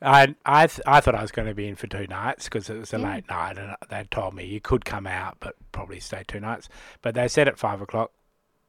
I 0.03 0.37
I 0.47 0.69
th- 0.69 0.81
I 0.87 1.01
thought 1.01 1.17
I 1.17 1.23
was 1.23 1.33
going 1.33 1.49
to 1.49 1.55
be 1.55 1.67
in 1.67 1.75
for 1.75 1.89
two 1.89 2.07
nights 2.07 2.45
because 2.45 2.71
it 2.71 2.79
was 2.79 2.95
a 2.95 3.01
Yeah. 3.01 3.15
late 3.15 3.29
night, 3.29 3.59
and 3.59 3.75
they 3.89 4.05
told 4.13 4.35
me 4.35 4.45
you 4.45 4.61
could 4.61 4.85
come 4.85 5.09
out, 5.09 5.39
but 5.41 5.57
probably 5.73 5.99
stay 5.99 6.23
two 6.29 6.39
nights. 6.39 6.69
But 7.03 7.17
they 7.17 7.27
said 7.27 7.49
at 7.49 7.59
five 7.59 7.81
o'clock. 7.81 8.13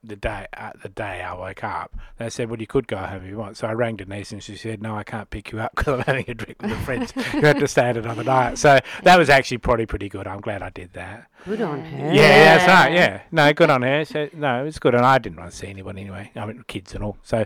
The 0.05 0.17
day, 0.17 0.47
uh, 0.57 0.71
the 0.81 0.89
day 0.89 1.21
I 1.21 1.33
woke 1.33 1.63
up, 1.63 1.95
they 2.17 2.29
said, 2.29 2.49
"Well, 2.49 2.59
you 2.59 2.67
could 2.67 2.87
go 2.87 2.97
home 2.97 3.23
if 3.23 3.29
you 3.29 3.37
want." 3.37 3.55
So 3.55 3.67
I 3.67 3.71
rang 3.71 3.95
Denise, 3.95 4.33
and 4.33 4.43
she 4.43 4.57
said, 4.57 4.81
"No, 4.81 4.97
I 4.97 5.03
can't 5.03 5.29
pick 5.29 5.53
you 5.53 5.61
up 5.61 5.71
because 5.75 5.93
I'm 5.99 6.01
having 6.01 6.25
a 6.27 6.33
drink 6.33 6.61
with 6.61 6.71
a 6.73 6.75
friend. 6.81 7.13
you 7.33 7.41
have 7.41 7.59
to 7.59 7.67
stay 7.69 7.83
at 7.89 7.95
another 7.95 8.23
night." 8.25 8.57
So 8.57 8.79
that 9.03 9.17
was 9.17 9.29
actually 9.29 9.59
probably 9.59 9.85
pretty 9.85 10.09
good. 10.09 10.27
I'm 10.27 10.41
glad 10.41 10.61
I 10.61 10.71
did 10.71 10.91
that. 10.93 11.27
Good 11.45 11.61
on 11.61 11.79
Yeah. 11.79 11.85
her. 11.91 12.13
Yeah, 12.13 12.57
that's 12.57 12.67
right. 12.67 12.91
Yeah, 12.93 13.21
no, 13.31 13.53
good 13.53 13.69
on 13.69 13.81
her. 13.81 14.03
So, 14.03 14.29
no, 14.33 14.59
it 14.61 14.65
was 14.65 14.77
good, 14.77 14.93
and 14.93 15.05
I 15.05 15.19
didn't 15.19 15.39
want 15.39 15.51
to 15.51 15.57
see 15.57 15.67
anyone 15.67 15.97
anyway. 15.97 16.31
I 16.35 16.45
mean, 16.47 16.65
kids 16.67 16.93
and 16.93 17.01
all. 17.01 17.17
So 17.23 17.45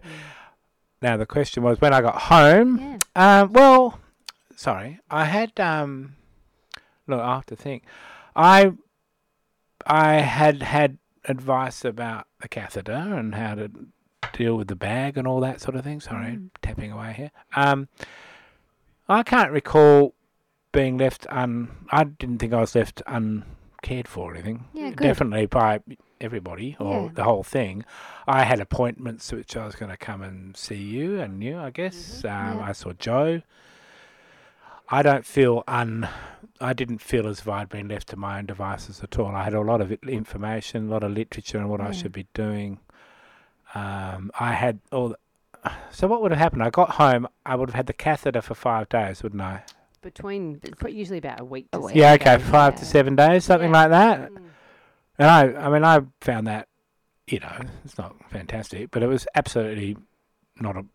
now 0.99 1.15
the 1.15 1.27
question 1.27 1.61
was 1.61 1.79
when 1.79 1.93
I 1.93 2.01
got 2.01 2.15
home. 2.23 2.79
Yeah. 3.15 3.41
Um, 3.41 3.53
well, 3.53 3.99
sorry, 4.55 4.97
I 5.11 5.25
had 5.25 5.59
um, 5.59 6.15
look. 7.05 7.21
I 7.21 7.35
have 7.35 7.45
to 7.47 7.55
think. 7.55 7.83
I 8.35 8.71
I 9.85 10.15
had 10.21 10.63
had 10.63 10.97
advice 11.27 11.83
about 11.85 12.27
the 12.41 12.47
catheter 12.47 12.91
and 12.93 13.35
how 13.35 13.55
to 13.55 13.69
deal 14.33 14.55
with 14.55 14.67
the 14.67 14.75
bag 14.75 15.17
and 15.17 15.27
all 15.27 15.39
that 15.41 15.61
sort 15.61 15.75
of 15.75 15.83
thing. 15.83 15.99
Sorry, 15.99 16.31
Mm. 16.37 16.49
tapping 16.61 16.91
away 16.91 17.13
here. 17.13 17.31
Um, 17.55 17.87
I 19.09 19.23
can't 19.23 19.51
recall 19.51 20.13
being 20.71 20.97
left 20.97 21.25
un. 21.29 21.69
I 21.91 22.03
didn't 22.03 22.39
think 22.39 22.53
I 22.53 22.59
was 22.59 22.75
left 22.75 23.01
uncared 23.07 24.07
for 24.07 24.31
or 24.31 24.35
anything. 24.35 24.65
Yeah, 24.73 24.89
good. 24.89 24.97
Definitely 25.03 25.45
by 25.47 25.79
everybody 26.19 26.75
or 26.79 27.03
Yeah. 27.05 27.09
the 27.13 27.23
whole 27.23 27.43
thing. 27.43 27.85
I 28.27 28.43
had 28.43 28.59
appointments 28.59 29.31
which 29.31 29.55
I 29.55 29.65
was 29.65 29.75
going 29.75 29.91
to 29.91 29.97
come 29.97 30.21
and 30.21 30.57
see 30.57 30.75
you 30.81 31.19
and 31.21 31.43
you, 31.43 31.57
I 31.57 31.69
guess. 31.69 32.23
Um, 32.25 32.29
Yeah. 32.59 32.59
I 32.63 32.71
saw 32.73 32.93
Joe. 32.93 33.41
I 34.89 35.01
don't 35.01 35.25
feel 35.25 35.63
un. 35.67 36.07
I 36.61 36.73
didn't 36.73 36.99
feel 36.99 37.27
as 37.27 37.39
if 37.39 37.47
I'd 37.47 37.69
been 37.69 37.87
left 37.89 38.07
to 38.09 38.15
my 38.15 38.39
own 38.39 38.45
devices 38.45 39.01
at 39.03 39.19
all. 39.19 39.27
I 39.35 39.43
had 39.43 39.53
a 39.53 39.61
lot 39.61 39.81
of 39.81 39.91
information, 39.91 40.87
a 40.87 40.91
lot 40.91 41.03
of 41.03 41.11
literature 41.11 41.59
on 41.59 41.67
what 41.69 41.81
I 41.81 41.91
should 41.91 42.11
be 42.11 42.25
doing. 42.33 42.79
Um, 43.75 44.31
I 44.39 44.53
had 44.53 44.79
all. 44.91 45.09
The, 45.09 45.71
so 45.91 46.07
what 46.07 46.21
would 46.21 46.31
have 46.31 46.39
happened? 46.39 46.63
I 46.63 46.69
got 46.69 46.91
home. 46.91 47.27
I 47.45 47.55
would 47.55 47.69
have 47.69 47.75
had 47.75 47.87
the 47.87 47.93
catheter 47.93 48.41
for 48.41 48.55
five 48.55 48.87
days, 48.89 49.21
wouldn't 49.23 49.41
I? 49.41 49.63
Between 50.01 50.59
put 50.79 50.93
usually 50.93 51.17
about 51.17 51.41
a 51.41 51.45
week. 51.45 51.67
A 51.73 51.79
week. 51.79 51.95
Yeah, 51.95 52.13
okay, 52.13 52.37
days. 52.37 52.47
five 52.47 52.75
to 52.77 52.85
seven 52.85 53.15
days, 53.15 53.43
something 53.43 53.71
Yeah. 53.71 53.77
like 53.81 53.89
that. 53.89 54.31
Mm. 54.31 54.37
And 55.19 55.29
I, 55.29 55.65
I 55.65 55.69
mean, 55.69 55.83
I 55.83 55.99
found 56.21 56.47
that, 56.47 56.67
you 57.27 57.39
know, 57.39 57.59
it's 57.83 57.97
not 57.97 58.15
fantastic, 58.29 58.91
but 58.91 59.03
it 59.03 59.07
was 59.07 59.27
absolutely 59.35 59.97
not 60.61 60.77
a. 60.77 60.85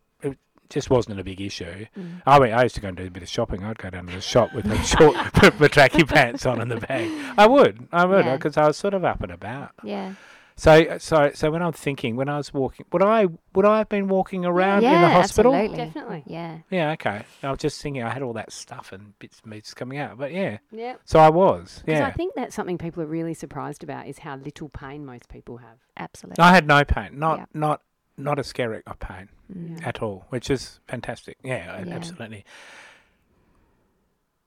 It 0.72 0.76
just 0.76 0.88
wasn't 0.90 1.20
a 1.20 1.24
big 1.24 1.40
issue. 1.40 1.84
Mm. 1.98 2.22
I 2.26 2.38
mean, 2.38 2.52
I 2.54 2.62
used 2.62 2.74
to 2.76 2.80
go 2.80 2.88
and 2.88 2.96
do 2.96 3.04
a 3.06 3.10
bit 3.10 3.22
of 3.22 3.28
shopping. 3.28 3.62
I'd 3.62 3.76
go 3.76 3.90
down 3.90 4.06
to 4.06 4.14
the 4.14 4.20
shop 4.22 4.54
with 4.54 4.64
my 4.64 4.80
short, 4.82 5.14
put 5.34 5.60
my 5.60 5.68
tracky 5.68 6.08
pants 6.08 6.46
on 6.46 6.62
in 6.62 6.68
the 6.68 6.76
bag. 6.78 7.10
I 7.36 7.46
would, 7.46 7.88
I 7.92 8.06
would, 8.06 8.24
Yeah. 8.24 8.36
because 8.36 8.56
I 8.56 8.66
was 8.66 8.78
sort 8.78 8.94
of 8.94 9.04
up 9.04 9.22
and 9.22 9.30
about. 9.32 9.72
Yeah. 9.84 10.14
So, 10.56 10.96
so, 10.98 11.30
so 11.34 11.50
when 11.50 11.62
I'm 11.62 11.72
thinking, 11.72 12.16
when 12.16 12.28
I 12.30 12.36
was 12.38 12.54
walking, 12.54 12.86
would 12.92 13.02
I, 13.02 13.26
would 13.54 13.64
I 13.66 13.78
have 13.78 13.88
been 13.90 14.08
walking 14.08 14.44
around 14.46 14.82
yeah, 14.82 14.94
in 14.96 15.02
the 15.02 15.08
hospital? 15.08 15.54
Absolutely. 15.54 15.84
Definitely. 15.84 16.22
Yeah. 16.26 16.58
Yeah, 16.70 16.90
okay. 16.92 17.24
I 17.42 17.50
was 17.50 17.58
just 17.58 17.80
thinking, 17.82 18.02
I 18.02 18.10
had 18.10 18.22
all 18.22 18.32
that 18.34 18.50
stuff 18.52 18.92
and 18.92 19.18
bits 19.18 19.40
and 19.42 19.52
pieces 19.52 19.74
coming 19.74 19.98
out, 19.98 20.16
but 20.16 20.32
yeah. 20.32 20.58
Yeah. 20.70 20.96
So 21.04 21.18
I 21.18 21.30
was, 21.30 21.82
Because 21.84 22.00
I 22.02 22.10
think 22.12 22.34
that's 22.34 22.54
something 22.54 22.78
people 22.78 23.02
are 23.02 23.06
really 23.06 23.34
surprised 23.34 23.82
about 23.82 24.06
is 24.06 24.18
how 24.18 24.36
little 24.36 24.68
pain 24.70 25.04
most 25.04 25.28
people 25.28 25.58
have. 25.58 25.78
Absolutely. 25.98 26.42
I 26.42 26.52
had 26.54 26.66
no 26.66 26.82
pain, 26.84 27.18
not, 27.18 27.38
Yeah. 27.38 27.44
not, 27.54 27.82
not 28.18 28.38
a 28.38 28.42
skerrick 28.42 28.82
of 28.86 28.98
pain. 29.00 29.28
Mm. 29.54 29.86
at 29.86 30.00
all, 30.02 30.26
which 30.30 30.50
is 30.50 30.80
fantastic. 30.88 31.36
Yeah, 31.42 31.84
Yeah. 31.84 31.94
absolutely. 31.94 32.44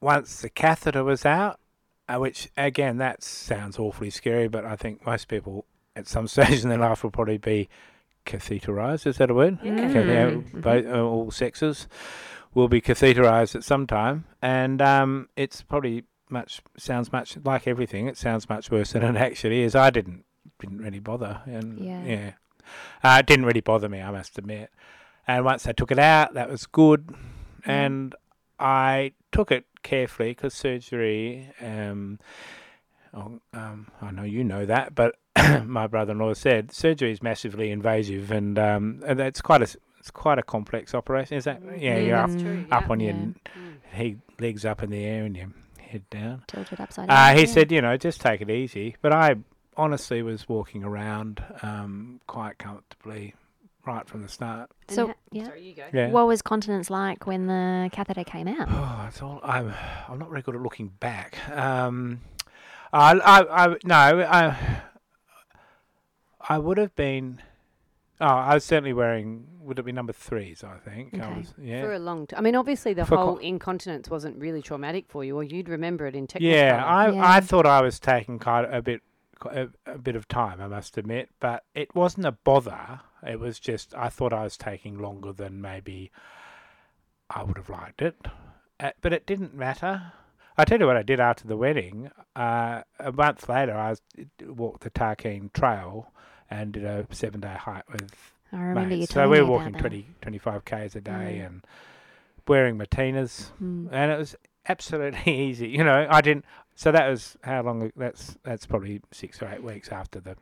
Once 0.01 0.41
the 0.41 0.49
catheter 0.49 1.03
was 1.03 1.25
out, 1.25 1.59
uh, 2.07 2.17
which 2.17 2.49
again 2.57 2.97
that 2.97 3.23
sounds 3.23 3.79
awfully 3.79 4.09
scary, 4.09 4.47
but 4.47 4.65
I 4.65 4.75
think 4.75 5.05
most 5.05 5.27
people 5.27 5.65
at 5.95 6.07
some 6.07 6.27
stage 6.35 6.63
in 6.63 6.69
their 6.69 6.77
life 6.77 7.03
will 7.03 7.11
probably 7.11 7.37
be 7.37 7.69
catheterized. 8.25 9.07
Is 9.07 9.17
that 9.17 9.29
a 9.29 9.33
word? 9.33 9.59
Yeah. 9.63 9.73
Yeah, 9.89 10.29
Mhm. 10.31 10.61
both, 10.61 10.85
uh, 10.85 11.01
all 11.03 11.31
sexes 11.31 11.87
will 12.53 12.67
be 12.67 12.81
catheterized 12.81 13.55
at 13.55 13.63
some 13.63 13.85
time, 13.87 14.25
and 14.41 14.81
um, 14.81 15.29
it's 15.35 15.61
probably 15.61 16.03
much 16.29 16.61
sounds 16.77 17.11
much 17.11 17.37
like 17.43 17.67
everything. 17.67 18.07
It 18.07 18.17
sounds 18.17 18.49
much 18.49 18.71
worse 18.71 18.93
than 18.93 19.03
it 19.03 19.15
actually 19.19 19.61
is. 19.61 19.75
I 19.75 19.89
didn't 19.89 20.25
didn't 20.59 20.79
really 20.79 20.99
bother, 20.99 21.41
and 21.45 21.79
Yeah. 21.79 22.03
yeah, 22.05 22.31
uh, 23.03 23.17
it 23.19 23.25
didn't 23.25 23.45
really 23.45 23.61
bother 23.61 23.89
me. 23.89 24.01
I 24.01 24.11
must 24.11 24.37
admit. 24.37 24.69
And 25.27 25.43
once 25.45 25.65
I 25.67 25.71
took 25.71 25.91
it 25.91 25.99
out, 25.99 26.33
that 26.35 26.49
was 26.49 26.65
good, 26.67 27.15
and 27.65 28.13
I 28.59 29.13
took 29.31 29.51
it 29.51 29.65
carefully 29.83 30.29
because 30.31 30.53
surgery. 30.53 31.49
Um, 31.61 32.19
oh, 33.13 33.39
um, 33.53 33.87
I 34.01 34.11
know 34.11 34.23
you 34.23 34.43
know 34.43 34.65
that, 34.65 34.93
but 34.95 35.15
my 35.65 35.87
brother-in-law 35.87 36.33
said 36.33 36.71
surgery 36.71 37.11
is 37.11 37.23
massively 37.23 37.71
invasive, 37.71 38.31
and 38.31 38.57
um, 38.59 39.01
and 39.05 39.19
it's 39.19 39.41
quite 39.41 39.61
a 39.61 39.67
it's 39.99 40.11
quite 40.11 40.37
a 40.37 40.43
complex 40.43 40.93
operation. 40.93 41.37
Is 41.37 41.45
that 41.45 41.61
yeah? 41.79 41.97
Mm, 41.97 42.05
You're 42.07 42.17
up 42.17 42.29
true. 42.29 42.65
up 42.71 42.83
yeah. 42.83 42.91
on 42.91 42.99
your 42.99 43.11
Yeah. 43.13 43.17
n- 43.17 43.35
he 43.93 44.17
legs 44.39 44.65
up 44.65 44.83
in 44.83 44.89
the 44.91 45.03
air 45.05 45.23
and 45.25 45.35
your 45.35 45.47
head 45.79 46.03
down. 46.11 46.43
Tilted 46.47 46.79
upside 46.79 47.09
Uh, 47.09 47.13
down. 47.13 47.35
he 47.37 47.43
yeah. 47.45 47.51
said, 47.51 47.71
you 47.71 47.81
know, 47.81 47.95
just 47.97 48.21
take 48.21 48.41
it 48.41 48.49
easy. 48.49 48.95
But 49.01 49.13
I 49.13 49.35
honestly 49.77 50.21
was 50.21 50.47
walking 50.49 50.83
around 50.83 51.43
um, 51.61 52.21
quite 52.27 52.57
comfortably 52.57 53.33
right 53.85 54.07
from 54.07 54.21
the 54.23 54.27
start. 54.29 54.71
And 54.87 54.95
So, 54.95 55.07
ha- 55.07 55.13
yeah. 55.31 55.45
Sorry, 55.45 55.61
you 55.63 55.75
go. 55.75 55.83
Yeah. 55.93 56.09
What 56.09 56.25
was 56.27 56.41
continence 56.41 56.89
like 56.89 57.27
when 57.27 57.47
the 57.47 57.89
catheter 57.91 58.23
came 58.23 58.47
out? 58.47 58.67
Oh, 58.71 59.05
it's 59.07 59.21
all. 59.21 59.39
I'm. 59.43 59.73
I'm 60.09 60.17
not 60.19 60.29
very 60.29 60.41
good 60.41 60.55
at 60.55 60.61
looking 60.61 60.87
back. 60.99 61.37
Um, 61.49 62.21
I. 62.93 63.13
I. 63.13 63.65
I 63.65 63.75
no. 63.83 63.95
I. 63.95 64.81
I 66.47 66.57
would 66.57 66.77
have 66.77 66.95
been. 66.95 67.41
Oh, 68.21 68.25
I 68.27 68.53
was 68.53 68.63
certainly 68.63 68.93
wearing. 68.93 69.47
Would 69.61 69.79
it 69.79 69.83
be 69.85 69.91
number 69.91 70.13
threes? 70.13 70.63
I 70.63 70.77
think. 70.77 71.13
I 71.19 71.25
Okay. 71.25 71.39
was. 71.39 71.53
Yeah. 71.61 71.81
For 71.81 71.93
a 71.93 71.99
long 71.99 72.27
time. 72.27 72.37
I 72.39 72.41
mean, 72.41 72.55
obviously, 72.55 72.93
the 72.93 73.05
For 73.05 73.17
whole 73.17 73.35
co- 73.35 73.41
incontinence 73.41 74.09
wasn't 74.09 74.37
really 74.39 74.61
traumatic 74.61 75.05
for 75.09 75.23
you, 75.23 75.35
or 75.35 75.43
you'd 75.43 75.69
remember 75.69 76.05
it 76.07 76.15
in 76.15 76.27
technical. 76.27 76.55
Yeah, 76.55 76.83
I 76.85 77.11
Yeah. 77.11 77.21
I 77.23 77.41
thought 77.41 77.65
I 77.65 77.81
was 77.81 77.99
taking 77.99 78.39
quite 78.39 78.63
a 78.65 78.81
bit 78.81 79.01
a, 79.45 79.69
a 79.85 79.97
bit 79.97 80.15
of 80.15 80.27
time, 80.27 80.59
I 80.61 80.67
must 80.67 80.97
admit, 80.97 81.29
but 81.39 81.63
it 81.73 81.93
wasn't 81.95 82.25
a 82.27 82.31
bother. 82.31 83.01
It 83.25 83.39
was 83.39 83.59
just 83.59 83.93
I 83.95 84.09
thought 84.09 84.33
I 84.33 84.43
was 84.43 84.57
taking 84.57 84.97
longer 84.99 85.31
than 85.33 85.61
maybe 85.61 86.11
I 87.29 87.43
would 87.43 87.57
have 87.57 87.69
liked 87.69 88.01
it, 88.01 88.15
uh, 88.79 88.91
but 89.01 89.13
it 89.13 89.25
didn't 89.25 89.53
matter. 89.55 90.13
I 90.57 90.63
tell 90.63 90.79
you 90.79 90.85
what 90.87 90.95
I 90.97 91.03
did 91.03 91.19
after 91.19 91.47
the 91.47 91.57
wedding. 91.57 92.11
Uh, 92.35 92.81
a 92.99 93.11
month 93.11 93.49
later, 93.49 93.75
I 93.75 93.89
was, 93.89 94.01
walked 94.45 94.83
the 94.83 94.89
Tarkine 94.91 95.51
Trail 95.51 96.11
and 96.49 96.71
did 96.71 96.85
a 96.85 97.05
seven 97.11 97.41
day 97.41 97.55
hike 97.59 97.89
with 97.91 98.31
I 98.53 98.57
remember 98.57 98.93
you 98.95 98.99
mates. 99.01 99.11
telling 99.11 99.27
So 99.27 99.31
we 99.31 99.41
were 99.41 99.51
walking 99.51 99.73
that. 99.73 99.79
20, 99.79 100.07
25 100.21 100.63
k's 100.65 100.95
a 100.95 101.01
day 101.01 101.39
Mm. 101.41 101.45
and 101.47 101.65
wearing 102.47 102.77
matinas, 102.77 103.51
Mm. 103.61 103.89
and 103.91 104.11
it 104.11 104.17
was 104.17 104.35
absolutely 104.69 105.33
easy. 105.49 105.67
You 105.67 105.83
know, 105.83 106.07
I 106.09 106.21
didn't. 106.21 106.45
So 106.75 106.91
that 106.91 107.07
was 107.09 107.37
how 107.43 107.61
long? 107.63 107.91
That's 107.95 108.37
that's 108.43 108.65
probably 108.65 109.01
six 109.11 109.41
or 109.41 109.47
eight 109.47 109.63
weeks 109.63 109.89
after 109.89 110.19
the 110.19 110.35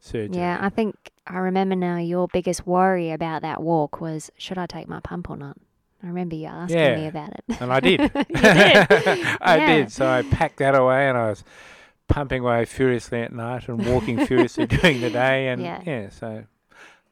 surgery. 0.00 0.36
Yeah, 0.36 0.58
I 0.60 0.68
think 0.68 0.94
I 1.26 1.38
remember 1.38 1.74
now 1.76 1.96
your 1.98 2.28
biggest 2.28 2.66
worry 2.66 3.10
about 3.10 3.42
that 3.42 3.62
walk 3.62 4.00
was 4.00 4.30
should 4.36 4.58
I 4.58 4.66
take 4.66 4.86
my 4.88 5.00
pump 5.00 5.30
or 5.30 5.36
not? 5.36 5.56
I 6.02 6.08
remember 6.08 6.34
you 6.34 6.46
asking 6.48 6.76
me 6.96 7.06
about 7.06 7.30
it. 7.32 7.44
and 7.60 7.72
I 7.72 7.80
did. 7.80 8.00
did. 8.12 8.12
I 8.38 9.56
Yeah. 9.56 9.66
did. 9.76 9.92
So 9.92 10.06
I 10.06 10.22
packed 10.22 10.58
that 10.58 10.74
away, 10.74 11.08
and 11.08 11.16
I 11.16 11.30
was 11.30 11.44
pumping 12.08 12.42
away 12.42 12.64
furiously 12.64 13.22
at 13.22 13.32
night 13.32 13.68
and 13.68 13.86
walking 13.86 14.26
furiously 14.26 14.66
during 14.66 15.00
the 15.00 15.10
day, 15.10 15.48
and 15.48 15.62
Yeah. 15.62 15.80
yeah. 15.86 16.08
so 16.10 16.44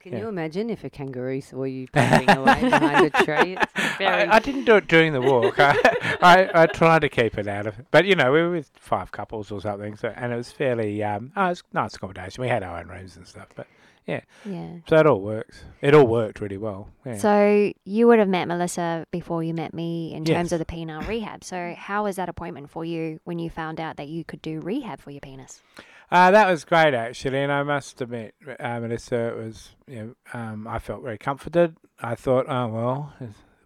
Can 0.00 0.12
Yeah. 0.14 0.21
you 0.21 0.28
imagine 0.28 0.71
if 0.71 0.83
a 0.83 0.90
kangaroo 0.90 1.40
saw 1.42 1.64
you 1.64 1.87
pumping 1.88 2.30
away 2.30 2.61
behind 2.71 3.07
a 3.07 3.11
tree? 3.25 3.57
It's 3.61 3.97
very. 3.99 4.07
I, 4.28 4.37
I 4.37 4.38
didn't 4.38 4.64
do 4.64 4.76
it 4.76 4.88
during 4.88 5.12
the 5.12 5.21
walk. 5.21 5.59
I, 5.59 5.76
I 6.23 6.62
I 6.62 6.66
tried 6.66 7.00
to 7.02 7.09
keep 7.11 7.37
it 7.37 7.47
out 7.47 7.66
of 7.66 7.78
it, 7.78 7.87
but 7.90 8.07
you 8.07 8.14
know 8.16 8.33
we 8.33 8.40
were 8.40 8.50
with 8.50 8.71
five 8.80 9.12
couples 9.12 9.50
or 9.52 9.61
something, 9.61 9.97
so 9.97 10.09
and 10.16 10.33
it 10.33 10.37
was 10.37 10.50
fairly 10.50 11.02
um 11.04 11.33
oh, 11.37 11.47
it 11.47 11.49
was 11.50 11.62
nice 11.75 11.95
accommodation. 11.95 12.40
We 12.42 12.49
had 12.49 12.62
our 12.62 12.78
own 12.80 12.88
rooms 12.88 13.16
and 13.16 13.26
stuff, 13.26 13.49
but 13.54 13.66
Yeah. 14.07 14.23
Yeah. 14.47 14.76
so 14.88 14.97
it 14.97 15.07
all 15.07 15.21
works. 15.21 15.64
It 15.83 15.95
all 15.95 16.07
worked 16.07 16.40
really 16.40 16.57
well. 16.57 16.88
Yeah. 17.04 17.19
So 17.19 17.73
you 17.85 18.07
would 18.07 18.19
have 18.19 18.28
met 18.28 18.49
Melissa 18.49 19.04
before 19.11 19.42
you 19.45 19.52
met 19.52 19.75
me 19.75 20.14
in 20.14 20.25
terms 20.25 20.50
Yes. 20.50 20.52
of 20.52 20.59
the 20.61 20.64
penile 20.64 21.07
rehab. 21.07 21.45
So 21.45 21.75
how 21.76 22.04
was 22.04 22.16
that 22.16 22.28
appointment 22.30 22.71
for 22.71 22.87
you 22.87 23.21
when 23.25 23.38
you 23.38 23.50
found 23.50 23.78
out 23.78 23.97
that 23.99 24.09
you 24.09 24.25
could 24.25 24.40
do 24.40 24.61
rehab 24.61 25.00
for 25.02 25.11
your 25.11 25.21
penis? 25.21 25.62
Uh, 26.10 26.30
that 26.32 26.50
was 26.50 26.64
great 26.64 26.92
actually, 26.92 27.38
and 27.38 27.52
I 27.52 27.62
must 27.62 28.00
admit, 28.00 28.34
uh, 28.58 28.80
Melissa, 28.80 29.28
it 29.28 29.36
was 29.36 29.76
you 29.86 29.96
know 30.32 30.38
um, 30.40 30.66
I 30.66 30.78
felt 30.80 31.02
very 31.02 31.18
comforted. 31.18 31.76
I 32.00 32.14
thought, 32.16 32.46
oh 32.48 32.66
well, 32.68 33.14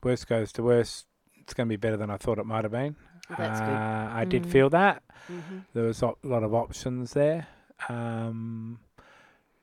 worst 0.03 0.27
goes 0.29 0.53
to 0.53 0.63
worst, 0.63 1.07
it's 1.41 1.55
going 1.55 1.69
to 1.69 1.73
be 1.73 1.77
better 1.77 1.97
than 1.97 2.11
I 2.11 2.19
thought 2.19 2.39
it 2.39 2.45
might 2.47 2.65
have 2.65 2.73
been. 2.73 2.97
Oh, 3.31 3.35
that's 3.39 3.61
good. 3.61 3.71
uh, 3.75 4.11
I 4.13 4.27
did 4.29 4.43
Mm. 4.43 4.51
feel 4.51 4.71
that 4.71 5.03
hmm 5.27 5.59
there 5.73 5.85
was 5.85 6.03
a 6.03 6.13
lot 6.23 6.43
of 6.43 6.53
options 6.55 7.15
there. 7.15 7.47
Um, 7.89 8.81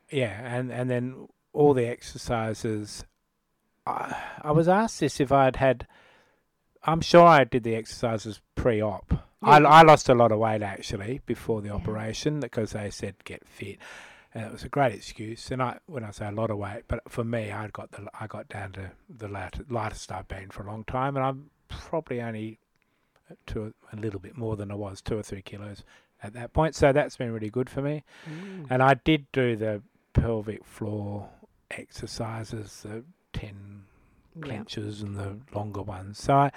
yeah, 0.10 0.40
and 0.56 0.72
and 0.72 0.90
then 0.90 1.28
all 1.54 1.74
the 1.76 1.86
exercises. 1.86 3.06
I, 3.86 4.16
I 4.42 4.52
was 4.52 4.68
asked 4.68 5.00
this 5.02 5.20
if 5.20 5.32
I'd 5.32 5.58
had. 5.58 5.86
I'm 6.84 7.02
sure 7.02 7.26
I 7.26 7.44
did 7.44 7.64
the 7.64 7.76
exercises 7.76 8.42
pre-op. 8.56 9.14
I, 9.44 9.60
Yeah. 9.60 9.68
I 9.68 9.82
lost 9.84 10.10
a 10.10 10.14
lot 10.16 10.32
of 10.32 10.40
weight 10.40 10.62
actually 10.62 11.22
before 11.26 11.62
the 11.62 11.68
Yeah. 11.70 11.76
operation 11.76 12.40
because 12.40 12.72
they 12.72 12.90
said 12.90 13.16
get 13.24 13.48
fit, 13.48 13.78
and 14.34 14.46
it 14.46 14.52
was 14.52 14.64
a 14.64 14.70
great 14.70 14.94
excuse. 14.94 15.52
And 15.52 15.62
I, 15.62 15.80
when 15.88 16.04
I 16.04 16.12
say 16.12 16.28
a 16.28 16.32
lot 16.32 16.50
of 16.52 16.58
weight, 16.58 16.84
but 16.88 17.02
for 17.12 17.24
me, 17.24 17.52
I 17.52 17.68
got 17.68 17.92
the 17.92 18.08
I 18.20 18.28
got 18.28 18.48
down 18.50 18.72
to 18.74 18.92
the 19.10 19.28
light, 19.28 19.60
lightest 19.72 20.12
I've 20.12 20.28
been 20.28 20.50
for 20.50 20.64
a 20.64 20.68
long 20.68 20.84
time, 20.86 21.16
and 21.18 21.26
I'm 21.26 21.50
probably 21.70 22.22
only 22.22 22.60
to 23.48 23.66
a, 23.92 23.96
a 23.96 23.98
little 23.98 24.20
bit 24.20 24.38
more 24.38 24.56
than 24.56 24.72
I 24.72 24.76
was, 24.76 25.02
two 25.02 25.18
or 25.18 25.24
three 25.24 25.42
kilos 25.42 25.84
at 26.22 26.34
that 26.34 26.54
point. 26.54 26.76
So 26.76 26.92
that's 26.92 27.18
been 27.18 27.32
really 27.32 27.50
good 27.50 27.70
for 27.70 27.82
me. 27.82 28.04
Mm. 28.30 28.68
And 28.70 28.84
I 28.84 28.94
did 28.96 29.32
do 29.32 29.56
the 29.56 29.82
pelvic 30.14 30.66
floor 30.66 31.30
exercises, 31.72 32.82
the 32.84 33.04
ten 33.34 33.71
Yeah. 34.36 34.46
clenches 34.46 35.02
and 35.02 35.16
the 35.18 35.38
longer 35.54 35.82
ones. 35.82 36.20
So 36.20 36.34
I, 36.36 36.52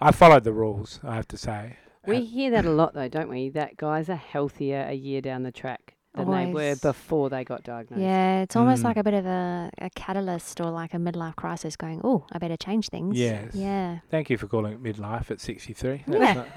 I 0.00 0.12
followed 0.12 0.44
the 0.44 0.52
rules. 0.52 1.00
I 1.02 1.14
have 1.16 1.28
to 1.28 1.36
say. 1.36 1.76
We 2.06 2.24
hear 2.24 2.50
that 2.52 2.64
a 2.64 2.70
lot, 2.70 2.94
though, 2.94 3.08
don't 3.08 3.28
we? 3.28 3.48
That 3.48 3.76
guys 3.76 4.08
are 4.08 4.14
healthier 4.14 4.86
a 4.88 4.92
year 4.94 5.20
down 5.20 5.42
the 5.42 5.50
track 5.50 5.94
than 6.14 6.30
they 6.30 6.46
were 6.46 6.76
before 6.76 7.28
they 7.28 7.44
got 7.44 7.62
diagnosed. 7.64 8.00
Yeah, 8.00 8.40
it's 8.42 8.54
almost 8.56 8.80
Mm. 8.82 8.84
like 8.84 8.96
a 8.96 9.02
bit 9.04 9.12
of 9.14 9.26
a, 9.26 9.70
a 9.78 9.90
catalyst 9.90 10.60
or 10.60 10.70
like 10.70 10.94
a 10.94 10.98
midlife 10.98 11.34
crisis 11.36 11.76
going, 11.76 12.00
oh, 12.04 12.24
I 12.32 12.38
better 12.38 12.56
change 12.56 12.88
things. 12.90 13.18
Yes. 13.18 13.54
Yeah. 13.54 13.98
Thank 14.08 14.30
you 14.30 14.38
for 14.38 14.46
calling 14.46 14.72
it 14.72 14.82
midlife 14.82 15.30
at 15.30 15.40
63. 15.40 16.04
Yeah. 16.06 16.44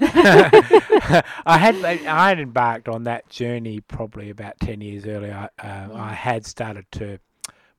I 1.46 1.58
had 1.58 1.74
I 1.84 2.28
had 2.28 2.40
embarked 2.40 2.88
on 2.88 3.04
that 3.04 3.28
journey 3.28 3.80
probably 3.80 4.30
about 4.30 4.58
10 4.60 4.80
years 4.80 5.06
earlier. 5.06 5.48
Uh, 5.58 5.88
I 5.94 6.12
had 6.14 6.46
started 6.46 6.86
to 6.92 7.18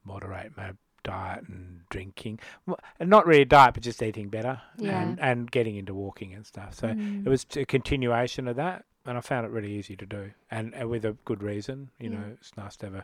moderate 0.06 0.56
my 0.58 0.72
diet 1.04 1.48
and 1.48 1.82
drinking, 1.90 2.40
Well, 2.66 2.80
and 3.00 3.10
not 3.10 3.26
really 3.26 3.46
diet, 3.46 3.74
but 3.74 3.84
just 3.84 4.02
eating 4.02 4.30
better 4.30 4.62
Yeah. 4.78 5.02
and, 5.02 5.20
and 5.20 5.52
getting 5.52 5.76
into 5.76 5.94
walking 5.94 6.34
and 6.34 6.46
stuff. 6.46 6.74
So 6.76 6.88
Mm. 6.90 7.26
it 7.26 7.30
was 7.30 7.46
a 7.56 7.66
continuation 7.66 8.48
of 8.48 8.56
that, 8.58 8.86
and 9.06 9.18
I 9.18 9.22
found 9.22 9.46
it 9.46 9.52
really 9.52 9.72
easy 9.74 9.96
to 9.96 10.06
do, 10.06 10.32
and, 10.50 10.74
and 10.76 10.90
with 10.90 11.06
a 11.06 11.14
good 11.26 11.42
reason. 11.44 11.90
You 12.00 12.10
Yeah. 12.10 12.18
know, 12.20 12.26
it's 12.40 12.56
nice 12.58 12.76
to 12.78 12.86
have 12.88 12.96
a, 12.96 13.00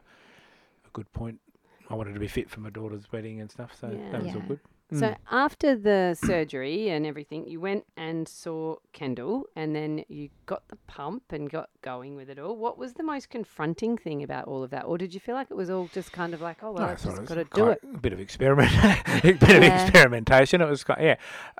a 0.85 0.89
good 0.93 1.11
point. 1.13 1.39
I 1.89 1.95
wanted 1.95 2.13
to 2.13 2.19
be 2.19 2.27
fit 2.27 2.49
for 2.49 2.59
my 2.59 2.69
daughter's 2.69 3.11
wedding 3.11 3.39
and 3.41 3.49
stuff, 3.49 3.73
so 3.79 3.89
Yeah. 3.89 4.11
that 4.11 4.23
was 4.23 4.35
all 4.35 4.41
good. 4.41 4.59
So 4.93 5.07
Mm. 5.07 5.17
after 5.29 5.75
the 5.75 6.15
surgery 6.17 6.89
and 6.89 7.05
everything, 7.05 7.45
you 7.45 7.59
went 7.59 7.83
and 7.97 8.25
saw 8.25 8.77
Kendall, 8.93 9.45
and 9.53 9.75
then 9.75 10.05
you 10.07 10.29
got 10.45 10.65
the 10.69 10.77
pump 10.87 11.23
and 11.33 11.49
got 11.49 11.69
going 11.81 12.15
with 12.15 12.29
it 12.29 12.39
all. 12.39 12.55
What 12.55 12.77
was 12.77 12.93
the 12.93 13.03
most 13.03 13.29
confronting 13.29 13.97
thing 13.97 14.23
about 14.23 14.47
all 14.47 14.63
of 14.63 14.69
that, 14.69 14.85
or 14.85 14.97
did 14.97 15.13
you 15.13 15.19
feel 15.19 15.35
like 15.35 15.51
it 15.51 15.57
was 15.57 15.69
all 15.69 15.89
just 15.93 16.13
kind 16.13 16.33
of 16.33 16.39
like, 16.39 16.63
oh 16.63 16.71
well, 16.71 16.83
No, 16.83 16.87
I 16.87 16.91
I've 16.91 17.03
just 17.03 17.25
got 17.25 17.35
to 17.35 17.43
do 17.53 17.67
it? 17.67 17.81
A 17.83 17.97
bit 17.97 18.13
of 18.13 18.19
experiment, 18.21 18.71
a 18.83 19.21
bit 19.33 19.41
of 19.57 19.63
experimentation. 19.63 20.61
It 20.61 20.69
was 20.69 20.85
quite, 20.85 21.01
yeah, 21.01 21.15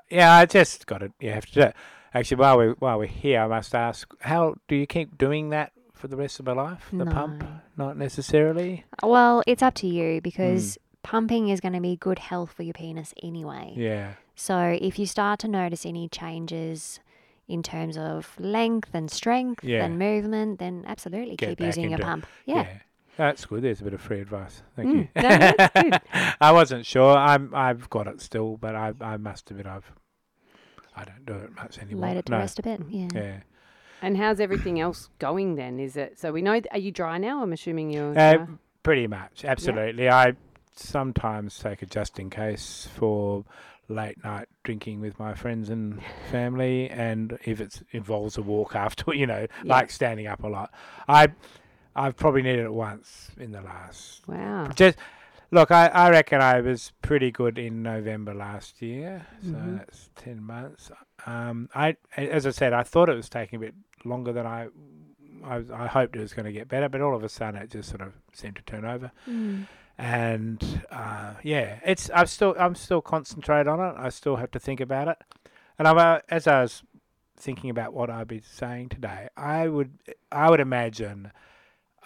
yeah. 0.08 0.32
I 0.34 0.46
just 0.46 0.86
got 0.86 1.02
it. 1.02 1.12
You 1.20 1.32
have 1.32 1.44
to 1.46 1.52
do 1.52 1.60
it. 1.60 1.76
Actually, 2.14 2.38
while 2.38 2.56
we 2.58 2.68
while 2.78 2.98
we're 2.98 3.06
here, 3.06 3.42
I 3.42 3.46
must 3.46 3.74
ask: 3.74 4.10
How 4.20 4.54
do 4.68 4.74
you 4.74 4.86
keep 4.86 5.18
doing 5.18 5.50
that 5.50 5.72
for 5.92 6.08
the 6.08 6.16
rest 6.16 6.40
of 6.40 6.46
my 6.46 6.52
life? 6.52 6.88
The 6.90 7.04
pump, 7.04 7.44
not 7.76 7.98
necessarily. 7.98 8.86
Well, 9.02 9.42
it's 9.46 9.62
up 9.62 9.74
to 9.74 9.86
you 9.86 10.22
Mm. 10.22 10.78
Because 11.08 11.10
pumping 11.20 11.48
is 11.48 11.60
going 11.60 11.72
to 11.74 11.80
be 11.80 11.96
good 11.96 12.18
health 12.18 12.52
for 12.52 12.62
your 12.62 12.74
penis 12.74 13.14
anyway. 13.22 13.72
Yeah, 13.76 14.14
So 14.34 14.78
if 14.80 14.98
you 14.98 15.06
start 15.06 15.40
to 15.40 15.48
notice 15.48 15.86
any 15.86 16.08
changes 16.08 17.00
in 17.48 17.62
terms 17.62 17.96
of 17.96 18.34
length 18.38 18.90
and 18.92 19.10
strength 19.10 19.64
Yeah. 19.64 19.84
and 19.84 19.98
movement, 19.98 20.58
then 20.58 20.84
absolutely 20.86 21.36
Get 21.36 21.50
keep 21.50 21.60
using 21.60 21.84
your 21.84 21.92
into 21.92 22.02
it. 22.02 22.06
pump. 22.06 22.26
yeah. 22.44 22.54
Yeah. 22.62 22.78
That's 23.16 23.46
good. 23.46 23.62
There's 23.62 23.80
a 23.80 23.84
bit 23.84 23.94
of 23.94 24.00
free 24.00 24.20
advice. 24.20 24.62
Thank 24.76 24.88
Mm, 24.90 24.94
you. 24.98 25.22
no, 25.22 25.28
that's 25.56 25.82
good. 25.82 26.00
I 26.40 26.52
wasn't 26.52 26.86
sure. 26.86 27.16
I'm. 27.16 27.52
I've 27.52 27.90
got 27.90 28.06
it 28.06 28.20
still, 28.20 28.56
but 28.58 28.76
I. 28.76 28.92
I 29.00 29.16
must 29.16 29.50
admit, 29.50 29.66
I've. 29.66 29.90
I 30.94 31.02
don't 31.02 31.26
do 31.26 31.32
it 31.32 31.52
much 31.56 31.78
anymore. 31.80 32.10
Later 32.10 32.22
to 32.22 32.30
no. 32.32 32.38
rest 32.38 32.60
a 32.60 32.62
bit. 32.62 32.80
Yeah. 32.88 33.08
Yeah. 33.12 33.40
And 34.02 34.16
how's 34.16 34.38
everything 34.38 34.78
else 34.78 35.08
going 35.18 35.56
then? 35.56 35.80
Is 35.80 35.96
it 35.96 36.16
so 36.16 36.30
we 36.30 36.42
know? 36.42 36.60
Are 36.70 36.78
you 36.78 36.92
dry 36.92 37.18
now? 37.18 37.42
I'm 37.42 37.52
assuming 37.52 37.90
you're. 37.90 38.16
Uh, 38.16 38.46
pretty 38.84 39.08
much, 39.08 39.44
absolutely. 39.44 40.08
I 40.08 40.34
sometimes 40.78 41.58
take 41.58 41.82
a 41.82 41.86
just 41.86 42.18
in 42.18 42.30
case 42.30 42.88
for 42.94 43.44
late 43.88 44.22
night 44.22 44.48
drinking 44.64 45.00
with 45.00 45.18
my 45.18 45.34
friends 45.34 45.70
and 45.70 46.00
family, 46.30 46.88
and 46.90 47.38
if 47.44 47.60
it 47.60 47.82
involves 47.92 48.36
a 48.38 48.42
walk 48.42 48.74
after, 48.76 49.14
you 49.14 49.26
know, 49.26 49.46
Yeah. 49.64 49.74
like 49.74 49.90
standing 49.90 50.26
up 50.26 50.42
a 50.44 50.48
lot. 50.48 50.70
I, 51.08 51.28
I've 51.96 52.16
probably 52.16 52.42
needed 52.42 52.64
it 52.64 52.72
once 52.72 53.30
in 53.38 53.52
the 53.52 53.60
last. 53.62 54.26
Wow. 54.28 54.68
Just 54.74 54.98
look, 55.50 55.70
I, 55.70 55.86
I 55.88 56.10
reckon 56.10 56.40
I 56.40 56.60
was 56.60 56.92
pretty 57.02 57.30
good 57.30 57.58
in 57.58 57.82
November 57.82 58.34
last 58.34 58.80
year, 58.82 59.26
so 59.42 59.48
Mhm. 59.52 59.78
that's 59.78 60.10
ten 60.14 60.42
months. 60.42 60.90
Um, 61.26 61.68
I, 61.74 61.96
as 62.16 62.46
I 62.46 62.50
said, 62.50 62.72
I 62.72 62.82
thought 62.84 63.08
it 63.08 63.16
was 63.16 63.28
taking 63.28 63.56
a 63.56 63.60
bit 63.60 63.74
longer 64.04 64.32
than 64.32 64.46
I. 64.46 64.68
I, 65.44 65.62
I 65.72 65.86
hoped 65.86 66.16
it 66.16 66.20
was 66.20 66.34
going 66.34 66.46
to 66.46 66.52
get 66.52 66.68
better, 66.68 66.88
but 66.88 67.00
all 67.00 67.14
of 67.14 67.22
a 67.22 67.28
sudden 67.28 67.62
it 67.62 67.70
just 67.70 67.88
sort 67.88 68.00
of 68.00 68.12
seemed 68.32 68.56
to 68.56 68.62
turn 68.62 68.84
over 68.84 69.12
Mm. 69.28 69.66
And 69.98 70.82
uh, 70.90 71.34
yeah, 71.42 71.80
it's 71.84 72.10
I'm 72.14 72.26
still 72.26 72.54
I'm 72.58 72.74
still 72.76 73.02
concentrate 73.02 73.66
on 73.66 73.80
it. 73.80 73.94
I 73.98 74.08
still 74.10 74.36
have 74.36 74.50
to 74.52 74.60
think 74.60 74.80
about 74.80 75.08
it, 75.08 75.18
and 75.78 75.88
I'm 75.88 75.98
uh, 75.98 76.20
as 76.28 76.46
I 76.46 76.62
was 76.62 76.82
thinking 77.36 77.70
about 77.70 77.92
what 77.92 78.08
I'd 78.10 78.28
be 78.28 78.40
saying 78.40 78.90
today, 78.90 79.28
I 79.36 79.68
would 79.68 79.98
I 80.30 80.50
would 80.50 80.60
imagine. 80.60 81.32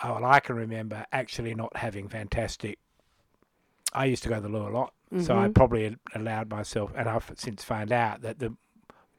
Oh, 0.02 0.14
well, 0.14 0.24
I 0.24 0.40
can 0.40 0.56
remember 0.56 1.06
actually 1.12 1.54
not 1.54 1.76
having 1.76 2.08
fantastic. 2.08 2.78
I 3.92 4.06
used 4.06 4.22
to 4.24 4.28
go 4.28 4.36
to 4.36 4.40
the 4.40 4.48
loo 4.48 4.66
a 4.66 4.70
lot, 4.70 4.94
so 5.18 5.36
I 5.36 5.46
Mhm. 5.48 5.54
probably 5.54 5.96
allowed 6.14 6.50
myself, 6.50 6.92
and 6.96 7.08
I've 7.08 7.30
since 7.36 7.62
found 7.62 7.92
out 7.92 8.22
that 8.22 8.38
the 8.38 8.56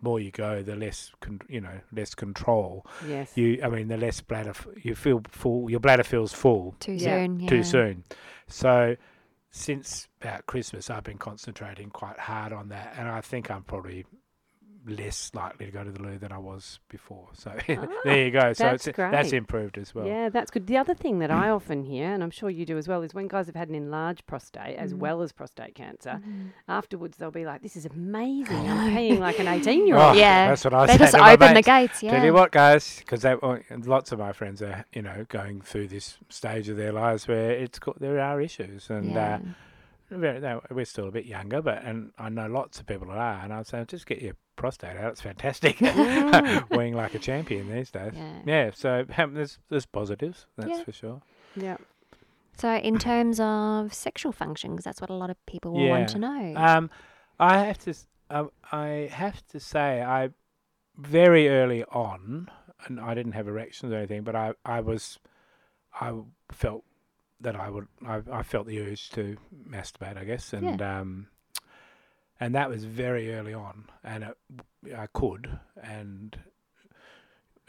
more 0.03 0.19
you 0.19 0.31
go, 0.31 0.61
the 0.61 0.75
less 0.75 1.11
con- 1.21 1.41
you 1.47 1.61
know, 1.61 1.79
less 1.91 2.13
control. 2.13 2.85
Yes. 3.07 3.31
You, 3.35 3.59
I 3.63 3.69
mean, 3.69 3.87
the 3.87 3.97
less 3.97 4.21
bladder 4.21 4.51
f- 4.51 4.67
you 4.81 4.93
feel 4.95 5.21
full. 5.29 5.69
Your 5.69 5.79
bladder 5.79 6.03
feels 6.03 6.33
full 6.33 6.75
Too 6.79 6.93
Yeah. 6.93 7.23
soon. 7.23 7.39
Yeah. 7.39 7.49
too 7.49 7.63
soon. 7.63 8.03
So 8.47 8.95
since 9.51 10.07
about 10.21 10.45
Christmas, 10.45 10.89
I've 10.89 11.03
been 11.03 11.17
concentrating 11.17 11.89
quite 11.89 12.19
hard 12.19 12.53
on 12.53 12.69
that, 12.69 12.95
and 12.97 13.07
I 13.07 13.21
think 13.21 13.49
I'm 13.51 13.63
probably 13.63 14.05
less 14.85 15.31
likely 15.33 15.65
to 15.67 15.71
go 15.71 15.83
to 15.83 15.91
the 15.91 16.01
loo 16.01 16.17
than 16.17 16.31
I 16.31 16.37
was 16.37 16.79
before. 16.89 17.29
So 17.33 17.51
there 18.03 18.25
you 18.25 18.31
go. 18.31 18.53
So 18.53 18.65
Ah, 18.65 18.71
that's 18.71 18.87
it's, 18.87 18.97
that's 18.97 19.31
improved 19.31 19.77
as 19.77 19.95
well. 19.95 20.05
Yeah, 20.05 20.29
that's 20.29 20.51
good. 20.51 20.67
The 20.67 20.77
other 20.77 20.93
thing 20.93 21.19
that 21.19 21.31
I 21.31 21.49
often 21.49 21.83
hear, 21.83 22.11
and 22.13 22.21
I'm 22.23 22.31
sure 22.31 22.49
you 22.49 22.65
do 22.65 22.77
as 22.77 22.87
well, 22.87 23.01
is 23.01 23.13
when 23.13 23.27
guys 23.27 23.45
have 23.47 23.55
had 23.55 23.69
an 23.69 23.75
enlarged 23.75 24.25
prostate 24.25 24.75
as 24.77 24.93
Mm. 24.93 24.97
well 24.99 25.21
as 25.21 25.31
prostate 25.31 25.75
cancer, 25.75 26.19
Mhm. 26.27 26.49
afterwards 26.67 27.17
they'll 27.17 27.31
be 27.31 27.45
like, 27.45 27.61
"This 27.61 27.75
is 27.75 27.85
amazing. 27.85 28.55
I'm 28.69 28.91
peeing 28.95 29.19
like 29.19 29.39
an 29.39 29.47
18 29.47 29.87
year 29.87 29.95
old." 29.95 30.15
Oh, 30.15 30.19
Yeah. 30.19 30.49
that's 30.49 30.63
what 30.65 30.73
I 30.73 30.85
They 30.85 30.93
say 30.93 30.97
just 30.99 31.13
to 31.13 31.19
my 31.19 31.33
open 31.33 31.47
the 31.49 31.53
mates. 31.55 31.65
gates. 31.67 32.03
Yeah. 32.03 32.11
Tell 32.11 32.25
you 32.25 32.33
what, 32.33 32.51
guys, 32.51 32.99
because 32.99 33.23
lots 33.87 34.11
of 34.11 34.19
my 34.19 34.33
friends 34.33 34.61
are, 34.61 34.85
you 34.93 35.01
know, 35.01 35.25
going 35.29 35.61
through 35.61 35.87
this 35.87 36.17
stage 36.29 36.67
of 36.69 36.77
their 36.77 36.91
lives 36.91 37.27
where 37.27 37.51
it's 37.51 37.79
got, 37.79 37.99
there 37.99 38.19
are 38.19 38.41
issues, 38.41 38.89
and 38.89 39.11
Yeah. 39.11 39.35
uh, 39.35 39.39
very, 40.19 40.39
they, 40.39 40.55
we're 40.71 40.85
still 40.85 41.07
a 41.07 41.11
bit 41.11 41.25
younger, 41.25 41.61
but 41.61 41.83
and 41.83 42.11
I 42.17 42.29
know 42.29 42.47
lots 42.47 42.79
of 42.79 42.85
people 42.85 43.07
that 43.07 43.17
are, 43.17 43.41
and 43.43 43.53
I'd 43.53 43.67
say 43.67 43.83
just 43.87 44.05
get 44.05 44.21
your 44.21 44.33
prostate 44.55 44.97
out. 44.97 45.11
It's 45.13 45.21
fantastic, 45.21 45.79
weighing 46.69 46.95
like 46.95 47.15
a 47.15 47.19
champion 47.19 47.71
these 47.71 47.91
days. 47.91 48.13
Yeah. 48.15 48.39
Yeah, 48.45 48.71
so 48.73 49.05
um, 49.17 49.33
there's 49.33 49.59
there's 49.69 49.85
positives, 49.85 50.45
that's 50.57 50.69
Yeah. 50.69 50.83
for 50.83 50.91
sure. 50.91 51.21
Yeah. 51.55 51.77
So, 52.57 52.71
in 52.75 52.99
terms 52.99 53.39
of 53.39 53.93
sexual 53.93 54.31
function, 54.31 54.71
because 54.71 54.85
that's 54.85 55.01
what 55.01 55.09
a 55.09 55.15
lot 55.15 55.29
of 55.31 55.43
people 55.47 55.73
will 55.73 55.89
want 55.89 56.09
to 56.09 56.19
know. 56.19 56.53
Um, 56.55 56.91
I 57.39 57.59
have 57.65 57.79
to, 57.79 57.95
um, 58.29 58.51
I 58.71 59.09
have 59.11 59.45
to 59.47 59.59
say, 59.59 60.03
I 60.03 60.29
very 60.95 61.49
early 61.49 61.83
on, 61.85 62.49
and 62.85 62.99
I 62.99 63.15
didn't 63.15 63.31
have 63.31 63.47
erections 63.47 63.91
or 63.91 63.95
anything, 63.97 64.21
but 64.21 64.35
I, 64.35 64.53
I 64.63 64.81
was, 64.81 65.17
I 65.99 66.13
felt 66.51 66.83
that 67.43 67.55
I 67.55 67.69
would, 67.69 67.87
I, 68.05 68.21
I 68.31 68.43
felt 68.43 68.67
the 68.67 68.79
urge 68.81 69.09
to 69.11 69.37
masturbate, 69.69 70.17
I 70.17 70.23
guess, 70.23 70.51
and 70.53 70.81
um, 70.81 71.27
and 72.39 72.55
that 72.55 72.69
was 72.69 72.83
very 72.83 73.33
early 73.33 73.53
on, 73.53 73.85
and 74.03 74.23
it, 74.23 74.37
I 74.97 75.07
could, 75.13 75.49
and. 75.81 76.37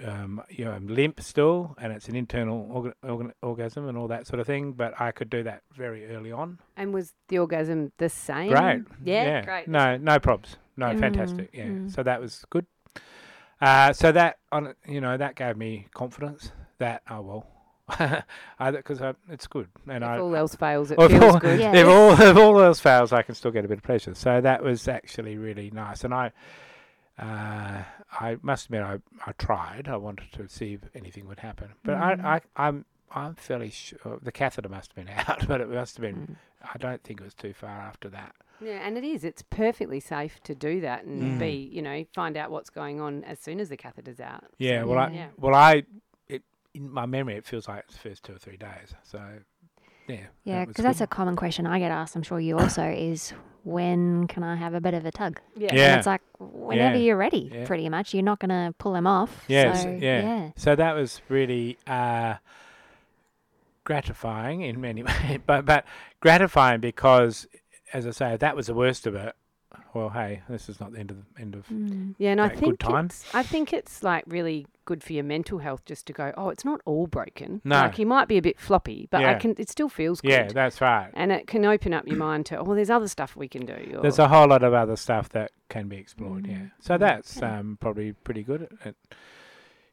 Um, 0.05 0.43
you 0.51 0.65
know, 0.65 0.73
I'm 0.73 0.89
limp 0.89 1.21
still, 1.21 1.77
and 1.81 1.93
it's 1.93 2.09
an 2.09 2.17
internal 2.17 2.67
orga- 2.69 3.09
organ- 3.09 3.33
orgasm 3.43 3.89
and 3.89 3.97
all 3.97 4.09
that 4.09 4.27
sort 4.27 4.41
of 4.41 4.47
thing. 4.47 4.73
But 4.73 5.01
I 5.01 5.13
could 5.13 5.31
do 5.31 5.45
that 5.45 5.63
very 5.73 6.13
early 6.13 6.33
on, 6.33 6.59
And 6.77 6.93
was 6.93 7.15
the 7.29 7.39
orgasm 7.39 7.93
the 7.99 8.09
same? 8.09 8.49
Great. 8.51 8.83
Yeah, 9.05 9.43
great. 9.45 9.69
No, 9.69 9.97
no 9.97 10.19
probs. 10.19 10.57
No, 10.77 10.87
Mm, 10.87 10.99
fantastic. 10.99 11.51
Yeah. 11.55 11.67
mm. 11.67 11.95
So 11.95 12.03
that 12.03 12.21
was 12.21 12.45
good. 12.51 12.67
Uh, 13.61 13.93
so 13.93 14.11
that 14.11 14.39
on 14.51 14.75
you 14.85 15.01
know 15.01 15.17
that 15.17 15.37
gave 15.37 15.57
me 15.57 15.87
confidence 15.95 16.51
that 16.79 17.03
oh 17.09 17.21
well, 17.21 17.47
because 18.59 19.01
it's 19.29 19.47
good 19.47 19.69
and 19.89 20.03
If 20.05 20.09
I. 20.11 20.19
all 20.19 20.35
else 20.35 20.55
fails, 20.55 20.91
it 20.91 20.97
feels 20.99 21.13
all- 21.23 21.39
good. 21.39 21.61
Yeah. 21.61 21.73
If 21.75 21.87
all 21.87 22.13
if 22.13 22.37
all 22.37 22.61
else 22.61 22.81
fails, 22.81 23.13
I 23.13 23.23
can 23.23 23.35
still 23.35 23.51
get 23.51 23.65
a 23.65 23.69
bit 23.69 23.79
of 23.79 23.85
pleasure. 23.85 24.15
So 24.15 24.41
that 24.41 24.63
was 24.63 24.89
actually 24.89 25.37
really 25.37 25.71
nice, 25.71 26.05
and 26.05 26.15
I, 26.15 26.33
uh, 27.19 27.83
I 28.21 28.37
must 28.43 28.67
admit, 28.67 28.83
I, 28.83 28.99
I 29.27 29.33
tried. 29.33 29.89
I 29.89 29.97
wanted 29.97 30.33
to 30.33 30.49
see 30.49 30.75
if 30.75 30.81
anything 30.95 31.27
would 31.29 31.41
happen, 31.41 31.69
but 31.85 31.97
Mm. 31.97 32.25
I, 32.25 32.37
I, 32.37 32.41
I'm 32.69 32.85
I'm 33.17 33.35
fairly 33.37 33.71
sure 33.71 34.19
the 34.23 34.33
catheter 34.33 34.69
must 34.69 34.93
have 34.95 35.07
been 35.07 35.15
out, 35.29 35.47
but 35.47 35.61
it 35.61 35.69
must 35.69 35.97
have 35.97 36.03
been. 36.03 36.17
Mm. 36.17 36.37
I 36.75 36.79
don't 36.79 37.03
think 37.05 37.21
it 37.21 37.25
was 37.25 37.35
too 37.35 37.53
far 37.53 37.79
after 37.79 38.09
that. 38.09 38.35
Yeah, 38.61 38.79
and 38.87 38.97
it 38.97 39.05
is. 39.05 39.23
It's 39.23 39.43
perfectly 39.43 40.01
safe 40.01 40.41
to 40.45 40.55
do 40.55 40.81
that 40.81 41.05
and 41.05 41.35
Mm. 41.35 41.39
be, 41.39 41.51
you 41.51 41.83
know, 41.83 42.05
find 42.15 42.37
out 42.39 42.51
what's 42.51 42.71
going 42.71 43.01
on 43.03 43.23
as 43.25 43.39
soon 43.39 43.61
as 43.61 43.69
the 43.69 43.77
catheter's 43.77 44.19
out. 44.19 44.45
Yeah, 44.59 44.81
So, 44.81 44.87
well, 44.89 44.99
I, 44.99 45.11
yeah. 45.11 45.27
well, 45.39 45.55
I, 45.55 45.73
it 45.75 45.87
in 46.75 46.91
my 46.91 47.07
memory, 47.07 47.37
it 47.37 47.45
feels 47.47 47.69
like 47.69 47.85
it's 47.87 47.95
the 47.95 48.01
first 48.09 48.23
two 48.25 48.35
or 48.35 48.39
three 48.39 48.57
days. 48.57 48.95
So, 49.05 49.21
yeah, 50.09 50.17
Yeah, 50.45 50.59
that 50.61 50.69
because 50.69 50.83
that's 50.85 51.01
a 51.01 51.07
common 51.07 51.37
question 51.37 51.67
I 51.67 51.79
get 51.79 51.91
asked. 51.91 52.17
I'm 52.17 52.23
sure 52.23 52.41
you 52.41 52.59
also 52.59 52.83
is 52.91 53.33
when 53.63 54.27
can 54.27 54.43
I 54.43 54.57
have 54.57 54.75
a 54.75 54.81
bit 54.81 54.93
of 54.95 55.07
a 55.07 55.11
tug? 55.11 55.41
yeah. 55.57 55.69
And 55.69 55.79
Yeah. 55.79 55.97
it's 55.99 56.07
like 56.07 56.21
whenever 56.39 56.97
Yeah. 56.97 57.03
you're 57.05 57.17
ready, 57.17 57.51
Yeah. 57.53 57.65
pretty 57.67 57.89
much. 57.89 58.13
You're 58.13 58.23
not 58.23 58.39
going 58.41 58.51
to 58.51 58.75
pull 58.79 58.93
them 58.93 59.07
off. 59.07 59.45
Yes, 59.49 59.83
so, 59.85 59.89
yeah. 59.91 60.21
yeah. 60.23 60.51
So 60.57 60.75
that 60.77 60.95
was 60.95 61.21
really 61.29 61.79
uh, 61.87 62.35
gratifying 63.85 64.63
in 64.63 64.81
many 64.81 65.03
ways, 65.05 65.41
but 65.47 65.65
but 65.65 65.85
gratifying 66.21 66.81
because, 66.81 67.47
as 67.93 68.07
I 68.07 68.11
say, 68.11 68.37
that 68.37 68.57
was 68.57 68.67
the 68.67 68.75
worst 68.75 69.07
of 69.07 69.15
it. 69.15 69.35
Well, 69.93 70.11
hey, 70.11 70.43
this 70.49 70.69
is 70.69 70.81
not 70.81 70.93
the 70.93 70.99
end 70.99 71.11
of 71.11 71.19
the 71.35 71.41
end 71.41 71.55
of. 71.55 71.67
Mm. 71.69 72.15
Yeah, 72.19 72.33
and 72.33 72.41
I 72.41 72.49
think 72.49 72.79
good 72.79 72.81
time. 72.81 73.11
I 73.33 73.43
think 73.43 73.73
it's 73.73 74.03
like 74.03 74.25
really 74.27 74.67
good 74.85 75.03
for 75.03 75.13
your 75.13 75.25
mental 75.25 75.59
health 75.59 75.85
just 75.85 76.07
to 76.07 76.13
go, 76.13 76.33
oh, 76.37 76.49
it's 76.51 76.65
not 76.65 76.81
all 76.85 77.07
broken. 77.07 77.61
No. 77.65 77.77
Like 77.83 77.95
he 77.97 78.05
might 78.05 78.29
be 78.29 78.37
a 78.39 78.43
bit 78.43 78.59
floppy, 78.61 79.09
but 79.11 79.25
I 79.25 79.35
can 79.35 79.55
it 79.59 79.69
still 79.71 79.89
feels 79.89 80.21
good. 80.21 80.31
Yeah, 80.31 80.49
that's 80.49 80.81
right. 80.81 81.11
and 81.15 81.33
it 81.33 81.47
can 81.47 81.65
open 81.65 81.93
up 81.95 82.07
your 82.07 82.17
mind 82.17 82.47
to, 82.47 82.59
oh, 82.59 82.75
there's 82.75 82.91
other 82.91 83.09
stuff 83.09 83.37
we 83.37 83.49
can 83.49 83.65
do. 83.67 83.95
Or, 83.97 84.03
There's 84.03 84.19
a 84.19 84.29
whole 84.29 84.49
lot 84.49 84.63
of 84.63 84.73
other 84.75 84.97
stuff 84.97 85.29
that 85.31 85.51
can 85.69 85.89
be 85.89 85.97
explored. 85.97 86.47
Yeah, 86.47 86.55
Mm. 86.55 86.71
so 86.81 86.99
that's 86.99 87.37
Yeah. 87.39 87.59
um, 87.61 87.79
probably 87.81 88.13
pretty 88.13 88.43
good 88.43 88.63
at, 88.63 88.89
at, 88.89 88.95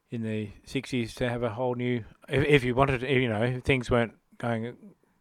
in 0.10 0.24
the 0.24 0.50
'60s 0.68 1.14
to 1.16 1.30
have 1.30 1.44
a 1.44 1.50
whole 1.52 1.76
new. 1.76 2.04
If, 2.28 2.46
if 2.46 2.64
you 2.64 2.76
wanted, 2.76 3.02
to, 3.02 3.12
you 3.14 3.30
know, 3.30 3.44
if 3.44 3.64
things 3.64 3.90
weren't 3.90 4.14
going, 4.38 4.76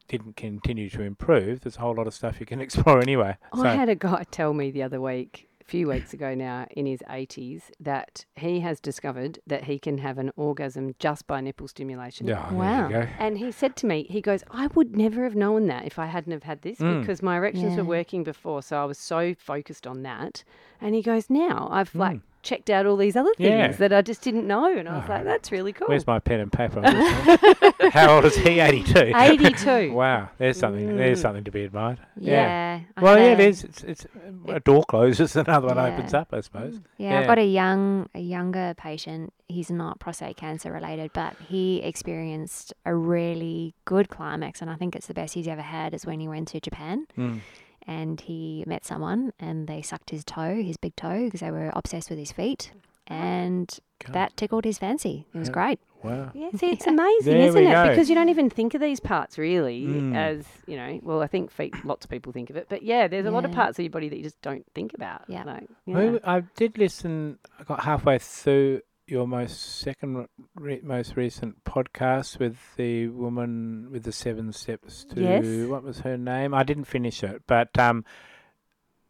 didn't 0.08 0.34
continue 0.36 0.90
to 0.90 1.02
improve. 1.02 1.60
There's 1.60 1.76
a 1.76 1.80
whole 1.80 1.94
lot 1.94 2.06
of 2.08 2.14
stuff 2.14 2.40
you 2.40 2.46
can 2.46 2.60
explore 2.66 3.00
anyway. 3.00 3.36
So, 3.54 3.62
I 3.64 3.74
had 3.74 3.88
a 3.88 3.94
guy 3.94 4.24
tell 4.30 4.52
me 4.52 4.70
the 4.72 4.82
other 4.82 5.00
week, 5.00 5.48
few 5.70 5.88
weeks 5.88 6.12
ago 6.12 6.34
now, 6.34 6.66
in 6.72 6.86
his 6.86 7.00
80s, 7.08 7.70
that 7.78 8.24
he 8.36 8.60
has 8.60 8.80
discovered 8.80 9.38
that 9.46 9.64
he 9.64 9.78
can 9.78 9.98
have 9.98 10.18
an 10.18 10.30
orgasm 10.36 10.94
just 10.98 11.26
by 11.26 11.40
nipple 11.40 11.68
stimulation. 11.68 12.26
yeah, 12.26 12.52
Wow. 12.52 13.06
And 13.18 13.38
he 13.38 13.52
said 13.52 13.76
to 13.76 13.86
me, 13.86 14.06
he 14.10 14.20
goes, 14.20 14.42
I 14.50 14.66
would 14.74 14.96
never 14.96 15.24
have 15.24 15.36
known 15.36 15.66
that 15.68 15.84
if 15.86 15.98
I 15.98 16.06
hadn't 16.06 16.32
have 16.32 16.42
had 16.42 16.62
this 16.62 16.78
Mm. 16.80 17.00
because 17.00 17.22
my 17.22 17.36
erections 17.36 17.74
Yeah. 17.76 17.82
were 17.82 17.88
working 17.88 18.24
before. 18.24 18.62
So 18.62 18.82
I 18.82 18.84
was 18.84 18.98
so 18.98 19.34
focused 19.34 19.86
on 19.86 20.02
that. 20.02 20.42
And 20.80 20.94
he 20.94 21.02
goes, 21.02 21.30
now 21.30 21.68
I've 21.70 21.94
like 21.94 22.18
Mm. 22.18 22.22
Checked 22.42 22.70
out 22.70 22.86
all 22.86 22.96
these 22.96 23.16
other 23.16 23.32
things 23.34 23.48
Yeah. 23.50 23.68
that 23.72 23.92
I 23.92 24.02
just 24.02 24.22
didn't 24.22 24.46
know. 24.46 24.76
And 24.76 24.88
I 24.88 24.96
was 24.96 25.04
Oh, 25.08 25.12
like, 25.12 25.24
that's 25.24 25.52
really 25.52 25.72
cool. 25.72 25.88
Where's 25.88 26.06
my 26.06 26.18
pen 26.18 26.40
and 26.40 26.52
paper? 26.52 26.78
on 26.78 26.84
this 26.84 27.40
one? 27.60 27.72
How 27.92 28.16
old 28.16 28.24
is 28.24 28.36
he? 28.36 28.60
82. 28.60 29.12
82. 29.14 29.92
Wow, 29.92 30.28
there's 30.38 30.58
something. 30.58 30.96
There's 30.96 31.18
Mm. 31.18 31.22
something 31.22 31.44
to 31.44 31.50
be 31.50 31.64
admired. 31.64 31.98
Yeah. 32.18 32.80
I 32.96 33.02
Well, 33.02 33.18
yeah, 33.18 33.32
it 33.32 33.40
a- 33.40 33.48
It's, 33.48 33.82
it's 33.84 34.06
a 34.48 34.60
door 34.60 34.84
closes, 34.88 35.36
another 35.36 35.68
one 35.68 35.76
Yeah. 35.76 35.86
opens 35.94 36.14
up, 36.14 36.28
I 36.32 36.40
suppose. 36.40 36.80
Yeah, 36.98 37.20
I've 37.20 37.26
got 37.26 37.38
a 37.38 37.44
young, 37.44 38.08
a 38.14 38.20
younger 38.20 38.74
patient. 38.76 39.32
He's 39.48 39.70
not 39.70 39.98
prostate 39.98 40.36
cancer 40.36 40.72
related, 40.72 41.10
but 41.12 41.34
he 41.48 41.82
experienced 41.82 42.72
a 42.86 42.94
really 42.94 43.74
good 43.84 44.08
climax, 44.08 44.62
and 44.62 44.70
I 44.70 44.76
think 44.76 44.94
it's 44.96 45.06
the 45.08 45.14
best 45.14 45.34
he's 45.34 45.48
ever 45.48 45.62
had. 45.62 45.92
Is 45.94 46.06
when 46.06 46.20
he 46.20 46.28
went 46.28 46.48
to 46.48 46.60
Japan 46.60 47.06
Mm. 47.18 47.40
And 47.86 48.20
he 48.20 48.64
met 48.66 48.84
someone, 48.84 49.32
and 49.38 49.66
they 49.66 49.82
sucked 49.82 50.10
his 50.10 50.24
toe, 50.24 50.62
his 50.62 50.76
big 50.76 50.94
toe, 50.96 51.24
because 51.24 51.40
they 51.40 51.50
were 51.50 51.70
obsessed 51.74 52.10
with 52.10 52.18
his 52.18 52.32
feet, 52.32 52.72
and 53.06 53.78
God, 54.04 54.14
that 54.14 54.36
tickled 54.36 54.64
his 54.64 54.78
fancy. 54.78 55.26
It 55.34 55.38
was 55.38 55.48
Yeah. 55.48 55.52
great. 55.54 55.80
Wow. 56.02 56.30
Yeah, 56.32 56.48
see, 56.56 56.68
it's 56.70 56.86
amazing, 56.86 57.36
isn't 57.36 57.62
it? 57.62 57.70
go. 57.70 57.88
Because 57.88 58.08
you 58.08 58.14
don't 58.14 58.30
even 58.30 58.48
think 58.48 58.72
of 58.74 58.80
these 58.80 59.00
parts 59.00 59.36
really 59.36 59.84
Mm. 59.84 60.16
as, 60.16 60.46
you 60.66 60.76
know, 60.76 60.98
well, 61.02 61.22
I 61.22 61.26
think 61.26 61.50
feet, 61.50 61.74
lots 61.84 62.04
of 62.06 62.10
people 62.10 62.32
think 62.32 62.48
of 62.48 62.56
it, 62.56 62.66
but 62.70 62.82
yeah, 62.82 63.06
there's 63.08 63.26
a 63.26 63.30
lot 63.30 63.44
of 63.44 63.52
parts 63.52 63.78
of 63.78 63.82
your 63.84 63.90
body 63.90 64.08
that 64.08 64.16
you 64.16 64.22
just 64.22 64.40
don't 64.40 64.64
think 64.74 64.94
about. 64.94 65.22
Yeah. 65.28 65.44
Like, 65.44 65.68
yeah. 65.84 65.94
Well, 65.94 66.18
I 66.24 66.40
did 66.56 66.78
listen. 66.78 67.38
I 67.58 67.64
got 67.64 67.80
halfway 67.84 68.18
through 68.18 68.80
your 69.10 69.26
most 69.26 69.78
second, 69.80 70.26
re- 70.54 70.80
most 70.82 71.16
recent 71.16 71.64
podcast 71.64 72.38
with 72.38 72.56
the 72.76 73.08
woman 73.08 73.88
with 73.90 74.04
the 74.04 74.12
seven 74.12 74.52
steps 74.52 75.04
to 75.04 75.20
Yes. 75.20 75.68
what 75.68 75.82
was 75.82 76.00
her 76.00 76.16
name? 76.16 76.54
I 76.54 76.62
didn't 76.62 76.84
finish 76.84 77.22
it, 77.24 77.42
but 77.46 77.76
um, 77.78 78.04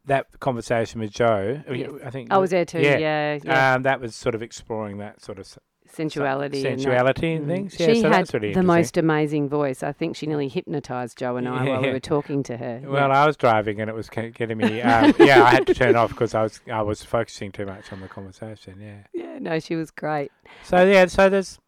that 0.06 0.40
conversation 0.40 1.00
with 1.00 1.10
Joe. 1.10 1.62
I 1.68 1.72
Yes. 1.72 1.90
I 2.04 2.10
think 2.10 2.32
I 2.32 2.38
was 2.38 2.50
there 2.50 2.64
too. 2.64 2.80
Yeah. 2.80 2.98
Yeah, 2.98 3.38
yeah. 3.44 3.74
Um, 3.74 3.82
that 3.82 4.00
was 4.00 4.14
sort 4.14 4.34
of 4.34 4.42
exploring 4.42 4.98
that 4.98 5.20
sort 5.20 5.38
of 5.38 5.46
s- 5.90 5.96
sensuality. 5.96 6.66
and 6.66 6.80
sensuality 6.80 7.32
and 7.36 7.44
Mm. 7.46 7.48
things. 7.48 7.80
Yeah, 7.80 7.86
she 7.92 8.00
so 8.02 8.10
had 8.10 8.32
really 8.34 8.52
the 8.54 8.62
most 8.62 8.96
amazing 8.96 9.48
voice. 9.48 9.82
I 9.82 9.92
think 9.92 10.16
she 10.16 10.26
nearly 10.26 10.48
hypnotized 10.48 11.18
Joe 11.18 11.36
and 11.36 11.48
I 11.48 11.64
while 11.64 11.82
we 11.82 11.90
were 11.90 12.00
talking 12.00 12.42
to 12.44 12.56
her. 12.56 12.80
Well, 12.84 13.12
I 13.12 13.26
was 13.26 13.36
driving 13.36 13.80
and 13.80 13.88
it 13.90 13.94
was 13.94 14.08
getting 14.08 14.58
me. 14.58 14.80
Um, 14.82 15.14
yeah, 15.18 15.42
I 15.44 15.50
had 15.50 15.66
to 15.66 15.74
turn 15.74 15.96
off 15.96 16.10
because 16.10 16.34
I 16.34 16.42
was 16.42 16.60
I 16.72 16.82
was 16.82 17.02
focusing 17.04 17.52
too 17.52 17.66
much 17.66 17.92
on 17.92 18.00
the 18.00 18.08
conversation. 18.08 18.80
Yeah. 18.80 19.02
yeah, 19.12 19.38
no, 19.38 19.58
she 19.60 19.76
was 19.76 19.90
great. 19.90 20.30
So 20.64 20.84
yeah, 20.84 21.06
so 21.06 21.28
there's 21.28 21.58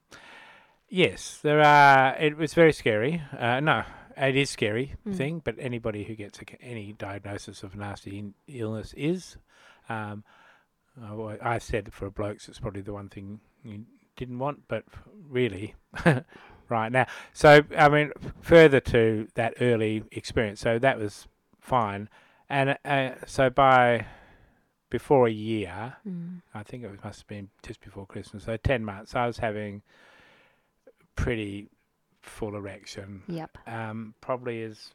yes, 0.89 1.39
there 1.43 1.61
are. 1.63 2.17
It 2.19 2.37
was 2.37 2.55
very 2.55 2.73
scary. 2.73 3.23
Uh, 3.37 3.61
no, 3.61 3.85
it 4.17 4.37
is 4.37 4.51
scary 4.51 4.95
Mm. 5.07 5.15
thing, 5.17 5.43
but 5.45 5.57
anybody 5.59 6.05
who 6.05 6.15
gets 6.15 6.39
a, 6.41 6.45
any 6.63 6.93
diagnosis 6.93 7.63
of 7.63 7.75
nasty 7.77 8.19
in- 8.19 8.35
illness 8.47 8.95
is. 8.97 9.37
Um, 9.89 10.25
I 11.43 11.59
said 11.59 11.93
for 11.95 12.11
blokes, 12.11 12.49
it's 12.49 12.61
probably 12.61 12.83
the 12.83 12.93
one 12.93 13.09
thing 13.09 13.41
you 13.65 13.85
didn't 14.25 14.39
want, 14.39 14.69
but 14.69 14.85
really, 15.29 15.75
right 16.69 16.93
now. 16.93 17.07
So 17.33 17.63
I 17.77 17.89
mean, 17.89 18.13
further 18.41 18.81
to 18.81 19.29
that 19.35 19.55
early 19.61 20.05
experience, 20.13 20.61
so 20.61 20.79
that 20.79 20.99
was 20.99 21.27
fine, 21.61 22.09
and 22.49 22.79
uh, 22.85 23.11
so 23.27 23.51
by 23.51 24.07
before 24.91 25.27
a 25.27 25.33
year, 25.33 25.97
Mm. 26.07 26.43
I 26.55 26.63
think 26.63 26.85
it 26.85 26.91
was, 26.91 27.03
must 27.03 27.21
have 27.21 27.27
been 27.27 27.49
just 27.63 27.81
before 27.81 28.07
Christmas. 28.07 28.45
So 28.45 28.57
ten 28.57 28.85
months, 28.85 29.15
I 29.17 29.27
was 29.27 29.39
having 29.39 29.83
pretty 31.17 31.69
full 32.21 32.55
erection. 32.55 33.23
Yep. 33.29 33.59
Um, 33.67 34.15
probably 34.21 34.61
is 34.63 34.93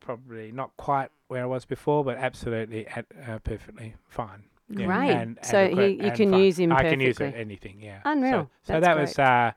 probably 0.00 0.52
not 0.52 0.70
quite 0.76 1.10
where 1.28 1.42
I 1.42 1.46
was 1.46 1.64
before, 1.64 2.04
but 2.04 2.16
absolutely 2.16 2.86
at, 2.86 3.06
uh, 3.26 3.38
perfectly 3.40 3.94
fine. 4.08 4.44
Yeah, 4.68 4.86
Great. 4.86 5.10
and- 5.10 5.36
and 5.38 5.46
so 5.46 5.68
he, 5.68 5.74
you 5.94 6.00
and 6.04 6.14
can 6.16 6.30
fine. 6.32 6.40
use 6.40 6.58
him 6.58 6.72
I 6.72 6.82
can 6.82 7.00
use 7.00 7.20
it 7.20 7.34
anything. 7.36 7.80
Yeah. 7.80 8.00
Unreal. 8.04 8.50
So, 8.62 8.74
so 8.74 8.80
that 8.80 8.96
was 8.96 9.14
great. 9.14 9.24
uh, 9.26 9.52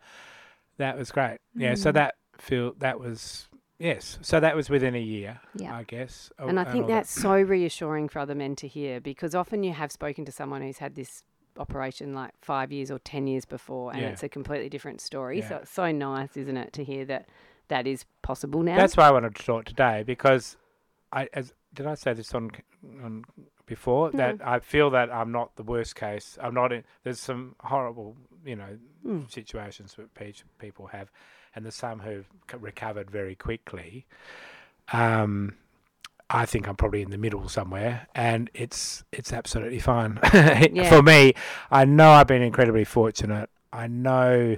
that 0.77 0.97
was 0.97 1.11
great. 1.11 1.39
Yeah. 1.55 1.75
So 1.75 1.91
Mm. 1.91 1.93
that 1.95 2.15
feel 2.37 2.73
that 2.79 2.99
was 2.99 3.47
yes. 3.79 4.19
So 4.21 4.39
that 4.39 4.55
was 4.55 4.69
within 4.69 4.95
a 4.95 5.01
year, 5.01 5.39
Yeah. 5.55 5.75
I 5.75 5.83
guess. 5.83 6.29
And 6.37 6.59
I 6.59 6.63
think 6.65 6.87
that- 6.87 6.93
that's 6.93 7.09
so 7.11 7.39
reassuring 7.41 8.09
for 8.09 8.19
other 8.19 8.35
men 8.35 8.55
to 8.57 8.67
hear 8.67 8.99
because 8.99 9.33
often 9.33 9.63
you 9.63 9.73
have 9.73 9.91
spoken 9.91 10.25
to 10.25 10.31
someone 10.31 10.61
who's 10.61 10.79
had 10.79 10.95
this 10.95 11.23
operation 11.57 12.13
like 12.13 12.33
five 12.41 12.71
years 12.71 12.91
or 12.91 12.99
10 12.99 13.25
years 13.27 13.45
before 13.45 13.91
and 13.91 14.01
Yeah. 14.01 14.09
it's 14.09 14.21
a 14.23 14.29
completely 14.29 14.69
different 14.69 15.01
story. 15.01 15.41
So 15.41 15.55
it's 15.57 15.71
so 15.71 15.91
nice, 15.91 16.37
isn't 16.37 16.57
it, 16.57 16.71
to 16.73 16.83
hear 16.83 17.03
that 17.05 17.27
that 17.69 17.87
is 17.87 18.05
possible 18.21 18.61
now? 18.61 18.75
That's 18.75 18.95
why 18.97 19.07
I 19.07 19.11
wanted 19.11 19.35
to 19.35 19.43
talk 19.43 19.65
today 19.65 20.03
because 20.03 20.57
I 21.11 21.29
as 21.33 21.53
did 21.73 21.87
I 21.87 21.95
say 21.95 22.13
this 22.13 22.33
on 22.35 22.51
on 23.03 23.25
before 23.67 24.09
that 24.13 24.39
I 24.43 24.59
feel 24.59 24.89
that 24.91 25.13
I'm 25.13 25.31
not 25.31 25.55
the 25.57 25.63
worst 25.63 25.95
case. 25.95 26.37
I'm 26.41 26.55
not 26.55 26.71
in. 26.73 26.83
There's 27.03 27.19
some 27.19 27.55
horrible, 27.59 28.15
you 28.43 28.55
know, 28.55 28.77
Mm. 29.05 29.31
situations 29.31 29.95
that 29.95 30.09
people 30.57 30.87
have, 30.87 31.11
and 31.55 31.63
there's 31.63 31.75
some 31.75 31.99
who've 31.99 32.27
recovered 32.59 33.11
very 33.11 33.35
quickly. 33.35 34.05
Um, 34.91 35.55
I 36.29 36.45
think 36.45 36.67
I'm 36.67 36.75
probably 36.75 37.01
in 37.03 37.11
the 37.11 37.17
middle 37.17 37.47
somewhere, 37.47 38.07
and 38.15 38.49
it's 38.53 39.03
it's 39.11 39.31
absolutely 39.31 39.79
fine 39.79 40.19
Yeah. 40.33 40.89
for 40.89 41.01
me. 41.03 41.33
I 41.71 41.85
know 41.85 42.09
I've 42.11 42.27
been 42.27 42.41
incredibly 42.41 42.83
fortunate. 42.83 43.49
I 43.71 43.87
know 43.87 44.57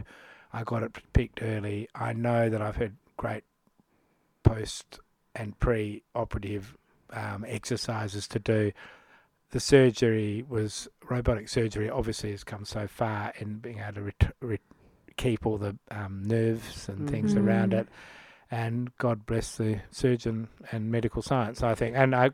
I 0.54 0.64
got 0.64 0.82
it 0.84 0.98
picked 1.14 1.44
early. 1.44 1.88
I 1.94 2.14
know 2.14 2.50
that 2.50 2.62
I've 2.62 2.78
had 2.78 2.96
great 3.18 3.44
post 4.44 5.00
and 5.36 5.60
pre-operative 5.60 6.76
um, 7.12 7.46
exercises 7.48 8.28
to 8.30 8.40
do. 8.40 8.72
The 9.52 9.60
surgery 9.60 10.46
was 10.48 10.88
robotic 11.10 11.50
surgery. 11.50 11.90
Obviously, 11.90 12.32
has 12.32 12.44
come 12.44 12.66
so 12.66 12.88
far 12.88 13.34
in 13.40 13.56
being 13.56 13.80
able 13.80 13.94
to 13.96 14.02
ret- 14.04 14.36
re- 14.42 14.60
keep 15.18 15.46
all 15.46 15.58
the 15.58 15.76
um, 15.90 16.24
nerves 16.24 16.88
and 16.88 17.10
things 17.10 17.36
around 17.36 17.72
Mhm. 17.72 17.80
it. 17.80 17.88
And 18.52 18.96
God 18.98 19.26
bless 19.28 19.58
the 19.58 19.82
surgeon 19.92 20.48
and 20.72 20.90
medical 20.92 21.22
science. 21.22 21.62
I 21.62 21.76
think, 21.76 21.96
and 21.96 22.16
I, 22.16 22.32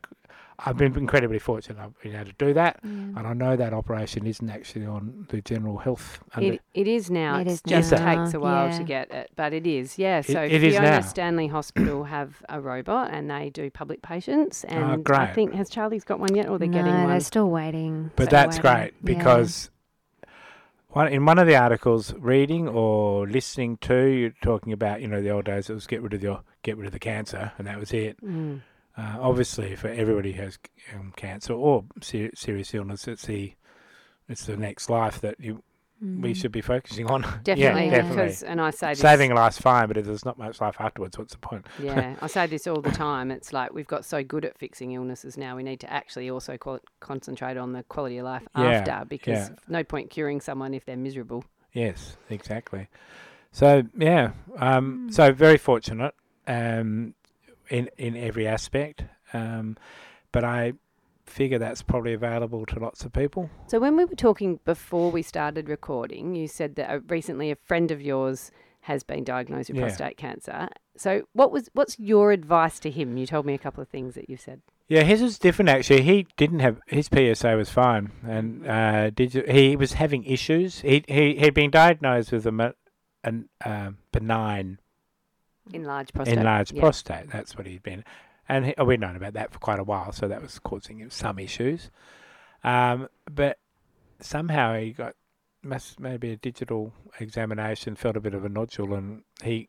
I've 0.57 0.77
been 0.77 0.95
incredibly 0.97 1.39
fortunate. 1.39 1.77
I've 1.77 1.99
been 2.01 2.15
able 2.15 2.27
to 2.31 2.35
do 2.37 2.53
that, 2.53 2.79
Yeah. 2.83 2.89
and 2.89 3.19
I 3.27 3.33
know 3.33 3.57
that 3.57 3.73
operation 3.73 4.25
isn't 4.25 4.49
actually 4.49 4.85
on 4.85 5.25
the 5.27 5.41
general 5.41 5.77
health. 5.77 6.23
Under, 6.33 6.53
It, 6.53 6.61
it 6.73 6.87
is 6.87 7.11
now. 7.11 7.39
It 7.39 7.47
It 7.47 7.51
is 7.51 7.61
just 7.67 7.91
now, 7.91 8.23
takes 8.23 8.33
a 8.33 8.39
while 8.39 8.71
to 8.77 8.83
get 8.85 9.11
it, 9.11 9.29
but 9.35 9.51
it 9.51 9.67
is. 9.67 9.97
Yeah. 9.99 10.21
So 10.21 10.41
it 10.41 10.63
is 10.63 10.75
Fiona 10.75 10.89
now. 10.89 11.01
Stanley 11.01 11.47
Hospital 11.47 12.03
have 12.15 12.41
a 12.47 12.61
robot, 12.61 13.11
and 13.11 13.29
they 13.29 13.49
do 13.49 13.69
public 13.69 14.01
patients. 14.01 14.63
Ah, 14.69 14.71
and 14.73 14.85
I 14.85 14.93
Oh, 14.93 14.97
great. 14.97 15.35
think 15.35 15.53
has 15.53 15.69
Charlie's 15.69 16.05
got 16.05 16.21
one 16.21 16.33
yet, 16.33 16.47
or 16.47 16.57
they're 16.57 16.69
no, 16.69 16.77
getting 16.77 16.93
one? 16.93 17.09
they're 17.09 17.19
still 17.19 17.49
waiting. 17.49 18.11
But 18.15 18.27
still 18.27 18.39
that's 18.39 18.57
waiting. 18.63 18.71
great 18.71 18.93
Yeah. 19.03 19.17
because 19.17 19.69
one, 20.95 21.09
in 21.09 21.25
one 21.25 21.39
of 21.39 21.45
the 21.45 21.57
articles, 21.57 22.13
reading 22.13 22.69
or 22.69 23.27
listening 23.27 23.75
to, 23.81 24.05
you're 24.05 24.33
talking 24.41 24.71
about, 24.71 25.01
you 25.01 25.09
know, 25.09 25.21
the 25.21 25.29
old 25.29 25.43
days, 25.43 25.69
it 25.69 25.73
was 25.73 25.87
get 25.87 26.01
rid 26.01 26.13
of 26.13 26.23
your 26.23 26.41
get 26.63 26.77
rid 26.77 26.87
of 26.87 26.93
the 26.93 26.99
cancer, 26.99 27.51
and 27.57 27.67
that 27.67 27.77
was 27.77 27.91
it. 27.91 28.15
Mm. 28.23 28.61
Uh, 28.97 29.17
obviously, 29.19 29.75
for 29.75 29.89
everybody 29.89 30.31
who 30.31 30.41
has 30.43 30.57
um, 30.93 31.11
cancer 31.17 31.51
or 31.51 31.83
ser- 32.01 32.33
serious 32.33 32.73
illness, 32.73 33.09
it's 33.09 33.25
the 33.25 33.53
it's 34.29 34.45
the 34.45 34.55
next 34.55 34.89
life 34.89 35.19
that 35.19 35.37
you 35.37 35.63
we 36.01 36.31
Mm. 36.31 36.35
should 36.35 36.51
be 36.51 36.61
focusing 36.61 37.07
on. 37.09 37.21
Definitely, 37.43 37.85
yeah, 37.85 37.89
definitely. 37.91 38.15
because 38.25 38.43
and 38.43 38.59
I 38.61 38.69
say 38.71 38.89
this, 38.89 38.99
Saving 38.99 39.33
life's 39.33 39.57
fine, 39.57 39.87
but 39.87 39.97
if 39.97 40.05
there's 40.05 40.25
not 40.25 40.37
much 40.37 40.59
life 40.61 40.75
afterwards, 40.79 41.17
what's 41.17 41.31
the 41.33 41.39
point? 41.39 41.65
Yeah, 41.79 42.15
I 42.21 42.27
say 42.27 42.47
this 42.47 42.67
all 42.67 42.81
the 42.81 42.91
time. 42.91 43.31
It's 43.31 43.53
like 43.53 43.73
we've 43.73 43.87
got 43.87 44.03
so 44.05 44.23
good 44.23 44.43
at 44.45 44.57
fixing 44.57 44.91
illnesses 44.91 45.37
now. 45.37 45.55
We 45.55 45.63
need 45.63 45.79
to 45.81 45.91
actually 45.91 46.29
also 46.29 46.57
concentrate 46.99 47.57
on 47.57 47.71
the 47.73 47.83
quality 47.83 48.17
of 48.17 48.25
life 48.25 48.43
Yeah, 48.55 48.61
after, 48.85 49.05
because 49.05 49.49
yeah. 49.49 49.55
no 49.67 49.83
point 49.83 50.09
curing 50.09 50.41
someone 50.41 50.73
if 50.73 50.85
they're 50.85 50.97
miserable. 50.97 51.45
Yes, 51.73 52.17
exactly. 52.29 52.87
So 53.51 53.83
yeah, 53.97 54.31
um, 54.57 55.07
Mm. 55.09 55.13
so 55.13 55.31
very 55.31 55.57
fortunate 55.57 56.13
um, 56.47 57.13
in 57.69 57.89
in 57.97 58.15
every 58.17 58.47
aspect, 58.47 59.05
um, 59.33 59.77
but 60.31 60.43
I 60.43 60.73
figure 61.25 61.57
that's 61.59 61.81
probably 61.81 62.13
available 62.13 62.65
to 62.67 62.79
lots 62.79 63.03
of 63.03 63.13
people. 63.13 63.49
So 63.67 63.79
when 63.79 63.95
we 63.97 64.05
were 64.05 64.15
talking 64.15 64.59
before 64.65 65.11
we 65.11 65.21
started 65.21 65.69
recording, 65.69 66.35
you 66.35 66.47
said 66.47 66.75
that 66.75 66.89
uh, 66.89 66.99
recently 67.07 67.51
a 67.51 67.55
friend 67.55 67.91
of 67.91 68.01
yours 68.01 68.51
has 68.81 69.03
been 69.03 69.23
diagnosed 69.23 69.69
with 69.69 69.77
Yeah. 69.77 69.83
prostate 69.85 70.17
cancer. 70.17 70.67
So 70.95 71.23
what 71.33 71.51
was 71.51 71.69
what's 71.73 71.99
your 71.99 72.31
advice 72.31 72.79
to 72.81 72.91
him? 72.91 73.17
You 73.17 73.25
told 73.25 73.45
me 73.45 73.53
a 73.53 73.57
couple 73.57 73.81
of 73.81 73.89
things 73.89 74.13
that 74.15 74.29
you 74.29 74.37
said. 74.37 74.61
Yeah, 74.87 75.01
his 75.01 75.21
was 75.21 75.39
different 75.39 75.69
actually. 75.69 76.03
He 76.03 76.27
didn't 76.37 76.59
have 76.59 76.79
his 76.87 77.07
PSA 77.11 77.55
was 77.57 77.71
fine, 77.71 78.11
and 78.23 78.67
uh, 78.67 79.09
did 79.09 79.33
you, 79.33 79.43
he 79.49 79.75
was 79.75 79.93
having 79.93 80.23
issues. 80.25 80.81
He 80.81 81.03
he 81.07 81.35
he'd 81.35 81.55
been 81.55 81.71
diagnosed 81.71 82.31
with 82.31 82.45
a 82.45 82.73
um, 83.65 83.97
benign 84.11 84.77
Enlarged 85.73 86.13
prostate. 86.13 86.37
enlarged 86.37 86.73
Yeah. 86.73 86.81
prostate. 86.81 87.31
That's 87.31 87.57
what 87.57 87.65
he'd 87.65 87.81
been, 87.81 88.03
and 88.47 88.65
he, 88.67 88.73
oh, 88.77 88.85
we'd 88.85 88.99
known 88.99 89.15
about 89.15 89.33
that 89.33 89.51
for 89.51 89.59
quite 89.59 89.79
a 89.79 89.83
while, 89.83 90.11
so 90.11 90.27
that 90.27 90.41
was 90.41 90.59
causing 90.59 90.99
him 90.99 91.09
some 91.09 91.39
issues. 91.39 91.89
Um, 92.63 93.09
but 93.29 93.59
somehow 94.19 94.77
he 94.77 94.91
got 94.91 95.15
must 95.63 95.99
maybe 95.99 96.31
a 96.31 96.35
digital 96.37 96.93
examination, 97.19 97.95
felt 97.95 98.15
a 98.15 98.21
bit 98.21 98.33
of 98.35 98.45
a 98.45 98.49
nodule, 98.49 98.93
and 98.93 99.23
he 99.43 99.67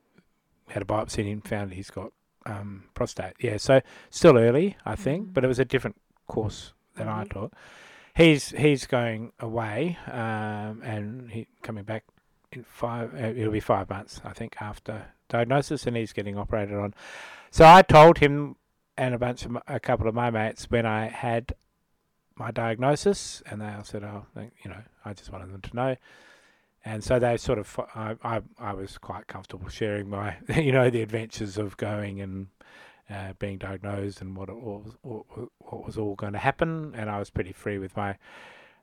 had 0.69 0.83
a 0.83 0.87
biopsy 0.87 1.31
and 1.33 1.47
found 1.47 1.73
he's 1.73 1.91
got 1.91 2.12
um, 2.45 2.85
prostate. 2.95 3.33
Yeah, 3.41 3.57
so 3.57 3.81
still 4.11 4.39
early, 4.39 4.77
I 4.85 4.95
think, 4.95 5.29
Mhm. 5.29 5.35
but 5.35 5.43
it 5.45 5.49
was 5.49 5.59
a 5.59 5.65
different 5.65 5.97
course 6.29 6.75
than 6.95 7.09
I 7.09 7.25
Mhm. 7.25 7.33
thought. 7.33 7.55
He's 8.15 8.51
he's 8.51 8.87
going 8.87 9.33
away, 9.41 9.99
um, 10.07 10.81
and 10.85 11.31
he 11.33 11.49
coming 11.62 11.85
back 11.85 12.05
in 12.53 12.62
five. 12.62 13.12
Uh, 13.15 13.33
it'll 13.35 13.53
be 13.53 13.61
five 13.61 13.91
months, 13.91 14.21
I 14.25 14.33
think, 14.33 14.61
after 14.62 15.07
diagnosis, 15.29 15.87
and 15.87 15.97
he's 15.97 16.12
getting 16.12 16.39
operated 16.39 16.77
on. 16.77 16.95
So 17.51 17.67
I 17.67 17.83
told 17.83 18.19
him 18.19 18.57
and 18.99 19.15
a 19.15 19.19
bunch 19.19 19.45
of 19.45 19.57
a 19.69 19.79
couple 19.81 20.09
of 20.09 20.15
my 20.15 20.31
mates 20.31 20.67
when 20.71 20.87
I 20.87 21.09
had 21.09 21.55
my 22.37 22.51
diagnosis, 22.51 23.43
and 23.51 23.61
they 23.61 23.69
all 23.69 23.85
said, 23.85 24.05
"Oh, 24.05 24.27
you 24.37 24.71
know, 24.71 24.83
I 25.05 25.13
just 25.15 25.31
wanted 25.33 25.53
them 25.53 25.63
to 25.63 25.77
know." 25.77 25.97
And 26.85 27.03
so 27.03 27.19
they 27.19 27.37
sort 27.37 27.59
of, 27.59 27.81
I, 27.97 28.15
I, 28.23 28.43
I 28.61 28.73
was 28.73 28.97
quite 28.97 29.27
comfortable 29.27 29.69
sharing 29.69 30.09
my, 30.09 30.37
you 30.55 30.71
know, 30.71 30.89
the 30.89 31.03
adventures 31.03 31.59
of 31.59 31.77
going 31.77 32.21
and 32.21 32.47
uh, 33.11 33.33
being 33.41 33.59
diagnosed 33.59 34.21
and 34.21 34.37
what 34.37 34.49
it 34.49 34.55
was, 34.55 34.97
what, 35.03 35.25
what 35.59 35.85
was 35.85 35.99
all 35.99 36.15
going 36.15 36.33
to 36.35 36.39
happen, 36.39 36.93
and 36.97 37.11
I 37.11 37.19
was 37.19 37.29
pretty 37.29 37.51
free 37.53 37.79
with 37.79 37.97
my 37.97 38.17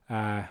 uh, 0.10 0.44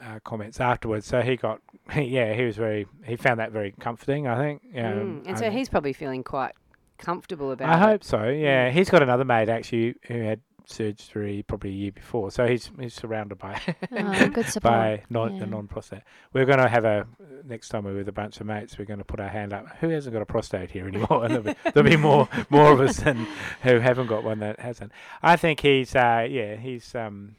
uh, 0.00 0.20
comments 0.22 0.60
afterwards. 0.60 1.04
So 1.06 1.20
he 1.22 1.34
got, 1.36 1.60
yeah, 1.96 2.32
he 2.34 2.44
was 2.44 2.56
very, 2.56 2.86
he 3.04 3.16
found 3.16 3.40
that 3.40 3.50
very 3.50 3.72
comforting. 3.80 4.28
I 4.28 4.36
think. 4.36 4.62
Um, 4.76 4.80
Mm. 4.82 5.22
And 5.26 5.38
so 5.38 5.46
I- 5.46 5.50
he's 5.50 5.68
probably 5.68 5.92
feeling 5.92 6.22
quite 6.22 6.52
comfortable 7.00 7.50
about 7.52 7.68
I 7.68 7.74
it. 7.76 7.90
hope 7.90 8.04
so. 8.04 8.28
Yeah, 8.28 8.70
he's 8.70 8.90
got 8.90 9.02
another 9.02 9.24
mate 9.24 9.48
actually 9.48 9.94
who 10.06 10.20
had 10.22 10.40
surgery 10.66 11.42
probably 11.48 11.70
a 11.70 11.72
year 11.72 11.92
before, 11.92 12.30
so 12.30 12.46
he's 12.46 12.70
he's 12.78 12.94
surrounded 12.94 13.38
by 13.38 13.60
Oh, 13.92 14.28
good 14.28 14.46
support. 14.46 14.62
by 14.62 15.02
non 15.10 15.34
yeah. 15.34 15.40
the 15.40 15.46
non 15.46 15.66
prostate. 15.66 16.02
We're 16.32 16.44
going 16.44 16.58
to 16.60 16.68
have 16.68 16.84
a 16.84 17.06
next 17.44 17.70
time 17.70 17.84
we're 17.84 17.94
with 17.96 18.08
a 18.08 18.12
bunch 18.12 18.40
of 18.40 18.46
mates. 18.46 18.78
We're 18.78 18.84
going 18.84 18.98
to 19.00 19.04
put 19.04 19.18
our 19.20 19.28
hand 19.28 19.52
up. 19.52 19.66
Who 19.80 19.88
hasn't 19.88 20.12
got 20.12 20.22
a 20.22 20.26
prostate 20.26 20.70
here 20.70 20.86
anymore? 20.86 21.24
And 21.24 21.30
there'll 21.34 21.42
be, 21.42 21.54
there'll 21.74 21.90
be 21.90 21.96
more 21.96 22.28
more 22.50 22.72
of 22.72 22.80
us 22.80 22.98
than 22.98 23.26
who 23.62 23.78
haven't 23.80 24.06
got 24.06 24.22
one 24.22 24.38
that 24.40 24.60
hasn't. 24.60 24.92
I 25.22 25.36
think 25.36 25.60
he's 25.60 25.94
uh 25.96 26.26
yeah 26.30 26.56
he's 26.56 26.94
um. 26.94 27.36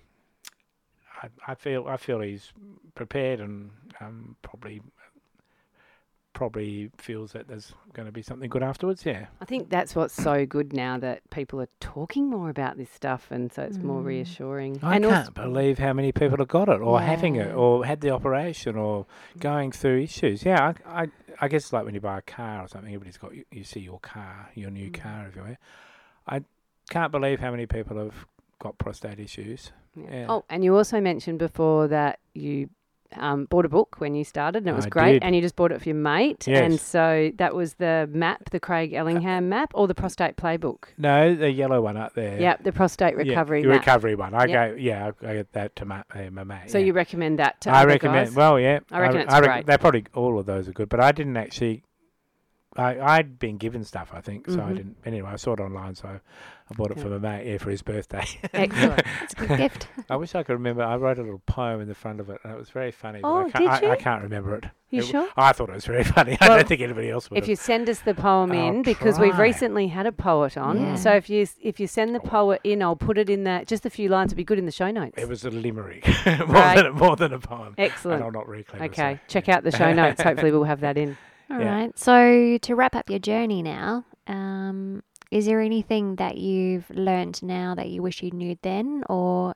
I, 1.24 1.30
I 1.52 1.56
feel 1.56 1.86
I 1.88 1.98
feel 1.98 2.20
he's 2.20 2.52
prepared 2.96 3.40
and 3.40 3.70
um 4.00 4.36
probably 4.42 4.82
probably 6.42 6.90
feels 6.98 7.34
that 7.34 7.48
there's 7.48 7.72
going 7.94 8.08
to 8.08 8.12
be 8.12 8.24
something 8.24 8.50
good 8.50 8.64
afterwards. 8.64 9.06
Yeah. 9.06 9.28
I 9.40 9.46
think 9.46 9.70
that's 9.70 9.96
what's 9.96 10.16
so 10.16 10.44
good 10.44 10.74
now 10.74 10.98
that 10.98 11.22
people 11.30 11.62
are 11.62 11.70
talking 11.80 12.28
more 12.32 12.50
about 12.50 12.78
this 12.78 12.90
stuff, 12.90 13.28
and 13.30 13.54
so 13.54 13.62
it's 13.62 13.78
more 13.78 14.02
Mm. 14.02 14.06
reassuring. 14.06 14.80
I 14.82 14.96
and 14.96 15.06
can't 15.06 15.28
also, 15.28 15.32
believe 15.34 15.78
how 15.78 15.94
many 15.94 16.12
people 16.12 16.40
have 16.40 16.48
got 16.48 16.68
it, 16.68 16.82
or 16.82 17.00
having 17.00 17.36
it, 17.36 17.54
or 17.54 17.86
had 17.86 18.02
the 18.02 18.10
operation, 18.10 18.76
or 18.76 19.06
going 19.38 19.72
through 19.72 20.00
issues. 20.02 20.44
Yeah, 20.44 20.74
I, 20.84 21.04
I, 21.04 21.08
I 21.42 21.48
guess 21.48 21.66
it's 21.66 21.74
like 21.74 21.86
when 21.86 21.94
you 21.94 22.02
buy 22.02 22.18
a 22.18 22.24
car 22.24 22.64
or 22.64 22.68
something, 22.68 22.92
everybody's 22.92 23.20
got 23.20 23.36
you, 23.36 23.46
you 23.52 23.64
see 23.64 23.82
your 23.82 24.00
car, 24.00 24.50
your 24.56 24.72
new 24.72 24.90
Mm. 24.90 25.00
car 25.00 25.26
everywhere. 25.28 25.60
I 26.28 26.42
can't 26.90 27.12
believe 27.12 27.40
how 27.40 27.52
many 27.52 27.68
people 27.68 27.98
have 27.98 28.26
got 28.58 28.80
prostate 28.80 29.20
issues. 29.20 29.72
Yeah. 29.96 30.06
Yeah. 30.12 30.26
Oh, 30.28 30.46
and 30.50 30.64
you 30.64 30.76
also 30.76 31.00
mentioned 31.00 31.38
before 31.38 31.88
that 31.90 32.18
you 32.34 32.72
um, 33.18 33.46
bought 33.46 33.66
a 33.66 33.70
book 33.70 33.96
when 34.00 34.16
you 34.16 34.24
started, 34.24 34.60
and 34.60 34.70
it 34.70 34.76
was 34.76 34.86
I 34.86 34.90
great. 34.90 35.12
did. 35.14 35.24
And 35.24 35.36
you 35.36 35.42
just 35.42 35.56
bought 35.56 35.72
it 35.72 35.82
for 35.82 35.90
your 35.90 35.96
mate, 35.98 36.48
and 36.48 36.80
so 36.80 37.32
that 37.38 37.54
was 37.56 37.76
the 37.76 38.10
map, 38.12 38.50
the 38.52 38.60
Craig 38.60 38.94
Allingham 38.94 39.50
map, 39.50 39.72
or 39.74 39.88
the 39.88 39.96
prostate 39.96 40.36
playbook. 40.38 40.86
No, 40.98 41.36
the 41.36 41.52
yellow 41.52 41.82
one 41.82 41.98
up 41.98 42.14
there. 42.14 42.40
Yep, 42.40 42.64
the 42.64 42.72
prostate 42.72 43.14
Yeah, 43.14 43.24
recovery 43.24 43.62
the 43.64 43.70
map. 43.70 43.80
recovery 43.80 44.16
one. 44.16 44.34
I 44.34 44.46
Yep. 44.46 44.70
go, 44.72 44.76
yeah, 44.78 45.12
I, 45.24 45.28
I 45.30 45.34
get 45.36 45.54
that 45.54 45.76
to 45.78 45.86
my, 45.86 46.04
uh, 46.14 46.30
my 46.32 46.44
mate. 46.44 46.70
So 46.72 46.78
yeah. 46.78 46.86
you 46.86 46.94
recommend 46.94 47.40
that 47.40 47.60
to 47.62 47.70
I 47.72 47.84
recommend. 47.86 48.28
guys? 48.30 48.36
Well, 48.36 48.60
yeah, 48.60 48.80
I 48.92 49.00
reckon 49.00 49.18
re- 49.18 49.24
it's 49.24 49.34
rec- 49.34 49.44
great. 49.44 49.66
They're 49.66 49.78
probably 49.78 50.06
all 50.14 50.40
of 50.40 50.46
those 50.46 50.68
are 50.68 50.74
good, 50.74 50.90
but 50.90 51.00
I 51.00 51.12
didn't 51.12 51.38
actually. 51.38 51.84
I 52.78 53.00
I'd 53.00 53.38
been 53.38 53.58
given 53.58 53.84
stuff, 53.84 54.12
I 54.14 54.22
think, 54.22 54.50
so 54.50 54.60
I 54.62 54.72
Mhm. 54.72 54.76
didn't. 54.78 54.98
Anyway, 55.06 55.30
I 55.30 55.36
saw 55.36 55.54
it 55.54 55.60
online, 55.60 55.94
so 55.96 56.08
I 56.08 56.74
bought 56.74 56.92
it 56.92 56.98
Yeah. 56.98 57.04
for 57.04 57.10
my 57.10 57.18
mate 57.18 57.46
yeah, 57.52 57.58
for 57.58 57.70
his 57.70 57.82
birthday. 57.82 58.24
Excellent. 58.54 59.04
It's 59.24 59.34
a 59.34 59.46
good 59.46 59.58
gift. 59.58 59.88
I 60.10 60.16
wish 60.16 60.36
I 60.36 60.44
could 60.44 60.54
remember. 60.54 60.82
I 60.84 60.96
wrote 60.96 61.20
a 61.20 61.22
little 61.22 61.42
poem 61.46 61.82
in 61.82 61.90
the 61.90 61.96
front 61.96 62.22
of 62.22 62.30
it, 62.30 62.40
and 62.44 62.54
it 62.54 62.58
was 62.58 62.70
very 62.70 62.92
funny. 62.92 63.20
but 63.22 63.28
Oh, 63.28 63.40
I 63.46 63.50
can't, 63.50 63.54
did 63.82 63.88
you? 63.88 63.92
I 63.92 63.96
can't 63.98 64.24
remember 64.24 64.56
it. 64.56 64.66
You 64.90 65.00
It- 65.02 65.06
sure? 65.06 65.28
I 65.36 65.52
thought 65.52 65.68
it 65.70 65.76
was 65.76 65.86
very 65.86 66.04
funny. 66.16 66.38
I 66.40 66.48
don't 66.48 66.66
think 66.68 66.80
anybody 66.80 67.10
else 67.10 67.30
would. 67.30 67.40
If 67.40 67.50
you 67.50 67.58
send 67.58 67.90
us 67.90 68.00
the 68.00 68.14
poem 68.14 68.54
I'll 68.54 68.68
in, 68.70 68.82
because 68.84 69.20
we've 69.20 69.38
recently 69.38 69.88
had 69.88 70.06
a 70.06 70.12
poet 70.14 70.58
on, 70.58 70.80
Yeah. 70.80 70.96
so 70.96 71.12
if 71.12 71.30
you 71.30 71.46
if 71.62 71.78
you 71.80 71.88
send 71.88 72.16
the 72.16 72.20
poet 72.22 72.62
in, 72.64 72.82
I'll 72.82 72.96
put 72.96 73.18
it 73.18 73.30
in 73.30 73.44
that. 73.44 73.68
Just 73.68 73.86
a 73.86 73.90
few 73.90 74.08
lines 74.08 74.32
would 74.32 74.38
be 74.38 74.46
good 74.46 74.58
in 74.60 74.66
the 74.66 74.72
show 74.72 74.92
notes. 74.92 75.18
It 75.18 75.28
was 75.28 75.44
a 75.44 75.50
limerick, 75.52 76.08
more 76.26 76.48
Right. 76.48 76.76
than 76.78 76.86
a, 76.86 76.92
more 76.94 77.16
than 77.18 77.34
a 77.34 77.40
poem. 77.40 77.74
And 77.78 77.80
Excellent. 77.92 78.24
I'll 78.24 78.32
not 78.32 78.48
reclaim. 78.48 78.82
Okay, 78.84 79.16
so- 79.16 79.20
check 79.28 79.50
out 79.50 79.64
the 79.66 79.72
show 79.72 79.92
notes. 79.92 80.22
Hopefully, 80.22 80.52
we'll 80.54 80.64
have 80.64 80.80
that 80.82 80.98
in. 80.98 81.18
All 81.52 81.60
Yeah. 81.60 81.72
right. 81.74 82.00
So 82.00 82.58
to 82.60 82.76
wrap 82.76 82.96
up 82.96 83.10
your 83.10 83.20
journey 83.20 83.62
now, 83.62 84.06
um, 84.28 85.04
Is 85.32 85.46
there 85.46 85.62
anything 85.62 86.18
that 86.18 86.38
you've 86.38 86.90
learned 86.90 87.42
now 87.42 87.74
that 87.76 87.88
you 87.88 88.02
wish 88.02 88.22
you 88.22 88.32
knew 88.32 88.58
then, 88.64 89.04
or 89.08 89.54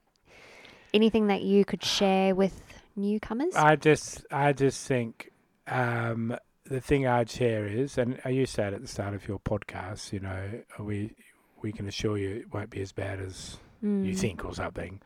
anything 0.94 1.28
that 1.28 1.42
you 1.42 1.66
could 1.66 1.84
share 1.84 2.34
with 2.34 2.54
newcomers? 2.96 3.54
I 3.56 3.76
just, 3.76 4.26
I 4.32 4.54
just 4.54 4.88
think 4.88 5.32
um, 5.68 6.34
the 6.64 6.80
thing 6.80 7.06
I'd 7.06 7.30
share 7.30 7.66
is, 7.68 7.98
and 7.98 8.22
you 8.26 8.46
said 8.46 8.74
at 8.74 8.82
the 8.82 8.88
start 8.88 9.14
of 9.14 9.28
your 9.28 9.40
podcast, 9.40 10.14
you 10.14 10.22
know, 10.22 10.62
we 10.80 11.14
we 11.62 11.74
can 11.74 11.88
assure 11.88 12.18
you 12.18 12.38
it 12.38 12.54
won't 12.54 12.70
be 12.70 12.82
as 12.82 12.94
bad 12.94 13.20
as 13.20 13.58
Mm. 13.84 14.06
you 14.06 14.14
think 14.14 14.46
or 14.46 14.54
something, 14.54 15.02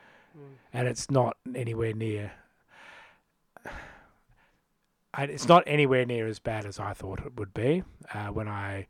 and 0.71 0.87
it's 0.87 1.09
not 1.09 1.35
anywhere 1.55 1.93
near. 1.93 2.31
I, 5.13 5.23
it's 5.23 5.47
not 5.47 5.63
anywhere 5.65 6.05
near 6.05 6.27
as 6.27 6.39
bad 6.39 6.65
as 6.65 6.79
I 6.79 6.93
thought 6.93 7.19
it 7.25 7.37
would 7.37 7.53
be 7.53 7.83
uh, 8.13 8.27
when 8.27 8.47
I. 8.47 8.87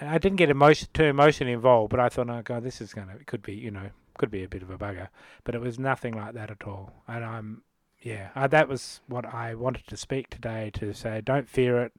I 0.00 0.14
I 0.14 0.18
didn't 0.18 0.36
get 0.36 0.50
emotion 0.50 0.88
too 0.92 1.04
emotionally 1.04 1.52
involved, 1.52 1.90
but 1.90 2.00
I 2.00 2.08
thought, 2.08 2.28
oh 2.28 2.42
god, 2.42 2.64
this 2.64 2.80
is 2.80 2.92
gonna 2.92 3.14
it 3.20 3.26
could 3.26 3.42
be 3.42 3.54
you 3.54 3.70
know 3.70 3.90
could 4.18 4.30
be 4.30 4.44
a 4.44 4.48
bit 4.48 4.62
of 4.62 4.70
a 4.70 4.78
bugger, 4.78 5.08
but 5.44 5.54
it 5.54 5.60
was 5.60 5.78
nothing 5.78 6.14
like 6.14 6.34
that 6.34 6.50
at 6.50 6.64
all. 6.64 6.92
And 7.06 7.24
I'm 7.24 7.62
yeah, 8.04 8.28
uh, 8.36 8.46
that 8.48 8.68
was 8.68 9.00
what 9.08 9.24
I 9.24 9.54
wanted 9.54 9.86
to 9.86 9.96
speak 9.96 10.28
today 10.28 10.70
to 10.74 10.92
say. 10.92 11.22
Don't 11.22 11.48
fear 11.48 11.82
it, 11.82 11.92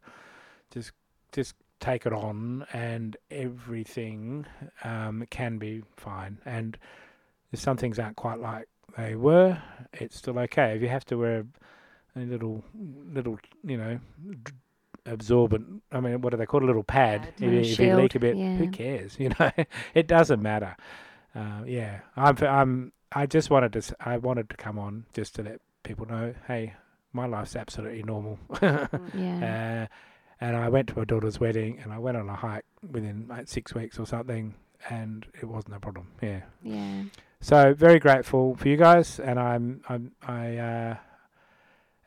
just 0.71 0.91
just 1.31 1.55
take 1.79 2.05
it 2.05 2.13
on, 2.13 2.65
and 2.71 3.17
everything 3.31 4.45
um, 4.83 5.25
can 5.29 5.57
be 5.57 5.83
fine. 5.97 6.37
And 6.45 6.77
if 7.51 7.59
some 7.59 7.75
things 7.75 7.97
aren't 7.97 8.15
quite 8.17 8.39
like 8.39 8.67
they 8.97 9.15
were, 9.15 9.61
it's 9.93 10.15
still 10.15 10.37
okay. 10.39 10.75
If 10.75 10.81
you 10.81 10.89
have 10.89 11.05
to 11.05 11.17
wear 11.17 11.39
a 11.39 11.45
little 12.15 12.63
little 13.13 13.38
you 13.63 13.78
know 13.78 13.99
d- 14.43 14.51
absorbent 15.06 15.84
i 15.91 15.99
mean 15.99 16.19
what 16.21 16.32
do 16.32 16.38
they 16.38 16.45
call 16.45 16.62
it 16.62 16.63
a 16.63 16.67
little 16.67 16.84
pad 16.84 17.34
if, 17.38 17.41
you, 17.41 17.60
if 17.60 17.80
you 17.80 17.95
leak 17.95 18.15
a 18.15 18.19
bit 18.19 18.36
yeah. 18.36 18.56
who 18.56 18.69
cares 18.69 19.15
you 19.19 19.30
know 19.39 19.51
it 19.93 20.08
doesn't 20.08 20.41
matter 20.41 20.75
uh, 21.36 21.62
yeah 21.65 21.99
i'm 22.15 22.38
i'm 22.43 22.93
i 23.12 23.25
just 23.25 23.49
wanted 23.49 23.73
to 23.73 23.95
i 23.99 24.17
wanted 24.17 24.49
to 24.49 24.56
come 24.58 24.80
on 24.80 25.06
just 25.13 25.36
to 25.36 25.43
let 25.43 25.60
people 25.84 26.06
know 26.08 26.34
hey 26.47 26.73
my 27.13 27.25
life's 27.28 27.56
absolutely 27.56 28.04
normal 28.04 28.39
yeah. 28.62 29.88
uh, 29.89 29.95
and 30.41 30.56
I 30.56 30.69
went 30.69 30.89
to 30.89 30.97
my 30.97 31.06
daughter's 31.06 31.39
wedding 31.39 31.80
and 31.82 31.93
I 31.93 31.97
went 31.97 32.17
on 32.17 32.30
a 32.30 32.36
hike 32.36 32.65
within 32.91 33.25
like 33.30 33.47
six 33.47 33.73
weeks 33.73 33.99
or 33.99 34.06
something, 34.06 34.54
and 34.89 35.25
it 35.41 35.45
wasn't 35.45 35.75
a 35.75 35.80
problem. 35.80 36.08
Yeah. 36.21 36.41
yeah. 36.62 37.04
So 37.41 37.73
very 37.73 37.99
grateful 37.99 38.56
for 38.56 38.67
you 38.67 38.78
guys, 38.78 39.19
and 39.19 39.39
I'm 39.39 39.82
I'm 39.88 40.12
I 40.28 40.58
uh, 40.58 40.97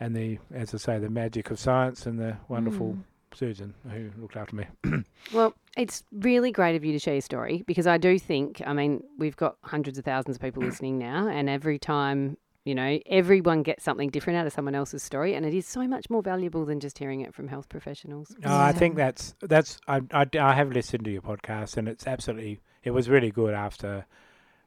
and 0.01 0.15
the 0.15 0.39
as 0.53 0.75
I 0.75 0.79
say 0.79 0.99
the 0.99 1.11
magic 1.11 1.51
of 1.51 1.59
science 1.59 2.07
and 2.07 2.19
the 2.19 2.37
wonderful 2.49 2.95
Mm. 2.95 3.05
Susan 3.35 3.75
who 3.91 4.11
looked 4.21 4.37
after 4.37 4.57
me. 4.57 4.67
Well, 5.35 5.53
it's 5.77 6.03
really 6.13 6.51
great 6.51 6.75
of 6.77 6.85
you 6.85 6.93
to 6.93 6.99
share 6.99 7.15
your 7.15 7.21
story 7.21 7.63
because 7.67 7.87
I 7.87 7.99
do 7.99 8.19
think, 8.19 8.63
I 8.65 8.73
mean, 8.73 9.03
we've 9.19 9.37
got 9.37 9.57
hundreds 9.63 9.99
of 9.99 10.05
thousands 10.07 10.37
of 10.37 10.43
people 10.43 10.63
listening 10.69 10.97
now, 10.99 11.29
and 11.29 11.51
every 11.51 11.79
time, 11.79 12.39
you 12.65 12.75
know, 12.75 12.99
everyone 13.05 13.63
gets 13.63 13.85
something 13.85 14.09
different 14.09 14.39
out 14.39 14.47
of 14.47 14.55
someone 14.55 14.75
else's 14.75 15.03
story, 15.03 15.35
and 15.35 15.45
it 15.45 15.53
is 15.53 15.67
so 15.67 15.87
much 15.87 16.09
more 16.09 16.23
valuable 16.23 16.65
than 16.65 16.81
just 16.81 16.97
hearing 16.97 17.21
it 17.21 17.35
from 17.35 17.49
health 17.49 17.69
professionals. 17.69 18.35
Oh, 18.45 18.59
I 18.59 18.73
think 18.73 18.97
that's 18.97 19.35
that's 19.43 19.79
I, 19.87 20.01
I 20.13 20.27
I 20.41 20.55
have 20.55 20.73
listened 20.73 21.05
to 21.05 21.11
your 21.11 21.23
podcast 21.23 21.77
and 21.77 21.89
it's 21.89 22.07
absolutely 22.07 22.61
it 22.83 22.93
was 22.93 23.11
really 23.11 23.31
good 23.31 23.53
after 23.53 24.07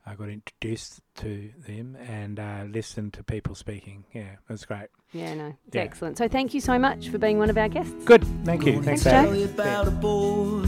I 0.06 0.16
got 0.16 0.30
introduced 0.30 1.02
to 1.18 1.52
them 1.68 1.96
and 1.96 2.40
uh, 2.40 2.64
listened 2.68 3.14
to 3.14 3.24
people 3.24 3.54
speaking. 3.56 4.04
Yeah, 4.14 4.22
it 4.34 4.40
was 4.50 4.66
great. 4.66 4.88
Yeah, 5.14 5.36
no, 5.36 5.48
it's 5.68 5.76
Yeah. 5.76 5.82
excellent. 5.82 6.18
So 6.18 6.28
thank 6.28 6.54
you 6.54 6.62
so 6.62 6.80
much 6.80 7.10
for 7.10 7.18
being 7.18 7.38
one 7.38 7.50
of 7.50 7.58
our 7.58 7.70
guests. 7.70 7.94
Good, 8.06 8.24
thank 8.44 8.66
you. 8.66 8.74
Gonna 8.74 8.84
Thanks, 8.86 9.04
Joe. 9.04 9.12
Tell 9.12 9.36
you 9.36 9.46
about 9.46 9.88
a 9.88 9.92
boy 9.92 10.64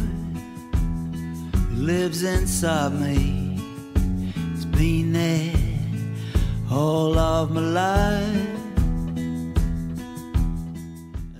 lives 1.75 2.23
inside 2.23 2.93
me. 2.93 3.59
He's 4.51 4.65
been 4.65 5.13
there 5.13 5.53
all 6.71 7.17
of 7.17 7.51
my 7.51 7.61
life. 7.61 8.49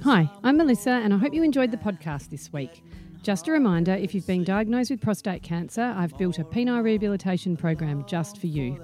Hi, 0.03 0.29
I'm 0.43 0.57
Melissa, 0.57 0.89
and 0.91 1.13
I 1.13 1.17
hope 1.17 1.33
you 1.33 1.43
enjoyed 1.43 1.71
the 1.71 1.77
podcast 1.77 2.29
this 2.29 2.51
week. 2.51 2.83
Just 3.23 3.47
a 3.47 3.53
reminder 3.53 3.93
if 3.93 4.13
you've 4.13 4.27
been 4.27 4.43
diagnosed 4.43 4.91
with 4.91 4.99
prostate 4.99 5.43
cancer, 5.43 5.93
I've 5.95 6.17
built 6.17 6.39
a 6.39 6.43
penile 6.43 6.83
rehabilitation 6.83 7.55
program 7.55 8.03
just 8.05 8.37
for 8.37 8.47
you. 8.47 8.83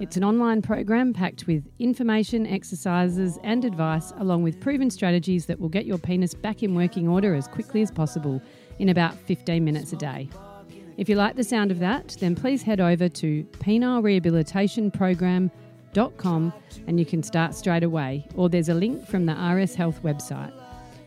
It's 0.00 0.18
an 0.18 0.24
online 0.24 0.60
program 0.60 1.14
packed 1.14 1.46
with 1.46 1.66
information, 1.78 2.46
exercises, 2.46 3.38
and 3.42 3.64
advice, 3.64 4.12
along 4.18 4.42
with 4.42 4.60
proven 4.60 4.90
strategies 4.90 5.46
that 5.46 5.58
will 5.58 5.70
get 5.70 5.86
your 5.86 5.96
penis 5.96 6.34
back 6.34 6.62
in 6.62 6.74
working 6.74 7.08
order 7.08 7.34
as 7.34 7.48
quickly 7.48 7.80
as 7.80 7.90
possible 7.90 8.42
in 8.78 8.90
about 8.90 9.16
15 9.16 9.64
minutes 9.64 9.94
a 9.94 9.96
day. 9.96 10.28
If 10.98 11.08
you 11.08 11.14
like 11.14 11.36
the 11.36 11.44
sound 11.44 11.70
of 11.70 11.78
that, 11.78 12.18
then 12.20 12.34
please 12.34 12.62
head 12.62 12.80
over 12.80 13.08
to 13.08 13.44
penile 13.60 14.02
and 16.86 16.98
you 17.00 17.06
can 17.06 17.22
start 17.22 17.54
straight 17.54 17.82
away, 17.82 18.28
or 18.34 18.50
there's 18.50 18.68
a 18.68 18.74
link 18.74 19.06
from 19.06 19.24
the 19.24 19.32
RS 19.32 19.74
Health 19.74 20.02
website. 20.02 20.52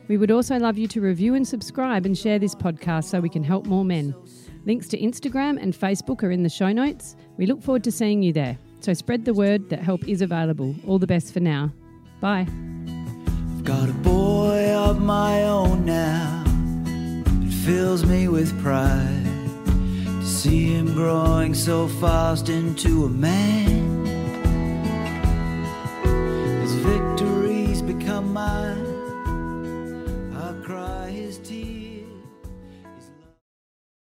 We 0.07 0.17
would 0.17 0.31
also 0.31 0.57
love 0.57 0.77
you 0.77 0.87
to 0.89 1.01
review 1.01 1.33
and 1.35 1.47
subscribe 1.47 2.05
and 2.05 2.17
share 2.17 2.39
this 2.39 2.53
podcast 2.53 3.05
so 3.05 3.19
we 3.19 3.29
can 3.29 3.43
help 3.43 3.65
more 3.65 3.85
men. 3.85 4.13
Links 4.65 4.87
to 4.89 4.97
Instagram 4.97 5.61
and 5.61 5.73
Facebook 5.73 6.23
are 6.23 6.31
in 6.31 6.43
the 6.43 6.49
show 6.49 6.71
notes. 6.71 7.15
We 7.37 7.45
look 7.45 7.61
forward 7.61 7.83
to 7.85 7.91
seeing 7.91 8.21
you 8.21 8.33
there. 8.33 8.57
So 8.81 8.93
spread 8.93 9.23
the 9.23 9.33
word 9.33 9.69
that 9.69 9.79
help 9.79 10.07
is 10.07 10.21
available. 10.21 10.75
All 10.85 10.99
the 10.99 11.07
best 11.07 11.33
for 11.33 11.39
now. 11.39 11.71
Bye. 12.19 12.47
I've 12.47 13.63
got 13.63 13.89
a 13.89 13.93
boy 13.93 14.73
of 14.73 15.01
my 15.01 15.43
own 15.43 15.85
now. 15.85 16.43
It 17.45 17.53
fills 17.65 18.05
me 18.05 18.27
with 18.27 18.57
pride 18.61 19.25
to 19.95 20.25
see 20.25 20.73
him 20.73 20.93
growing 20.93 21.53
so 21.53 21.87
fast 21.87 22.49
into 22.49 23.05
a 23.05 23.09
man. 23.09 24.05
His 26.61 26.73
victories 26.75 27.81
become 27.81 28.33
mine. 28.33 28.92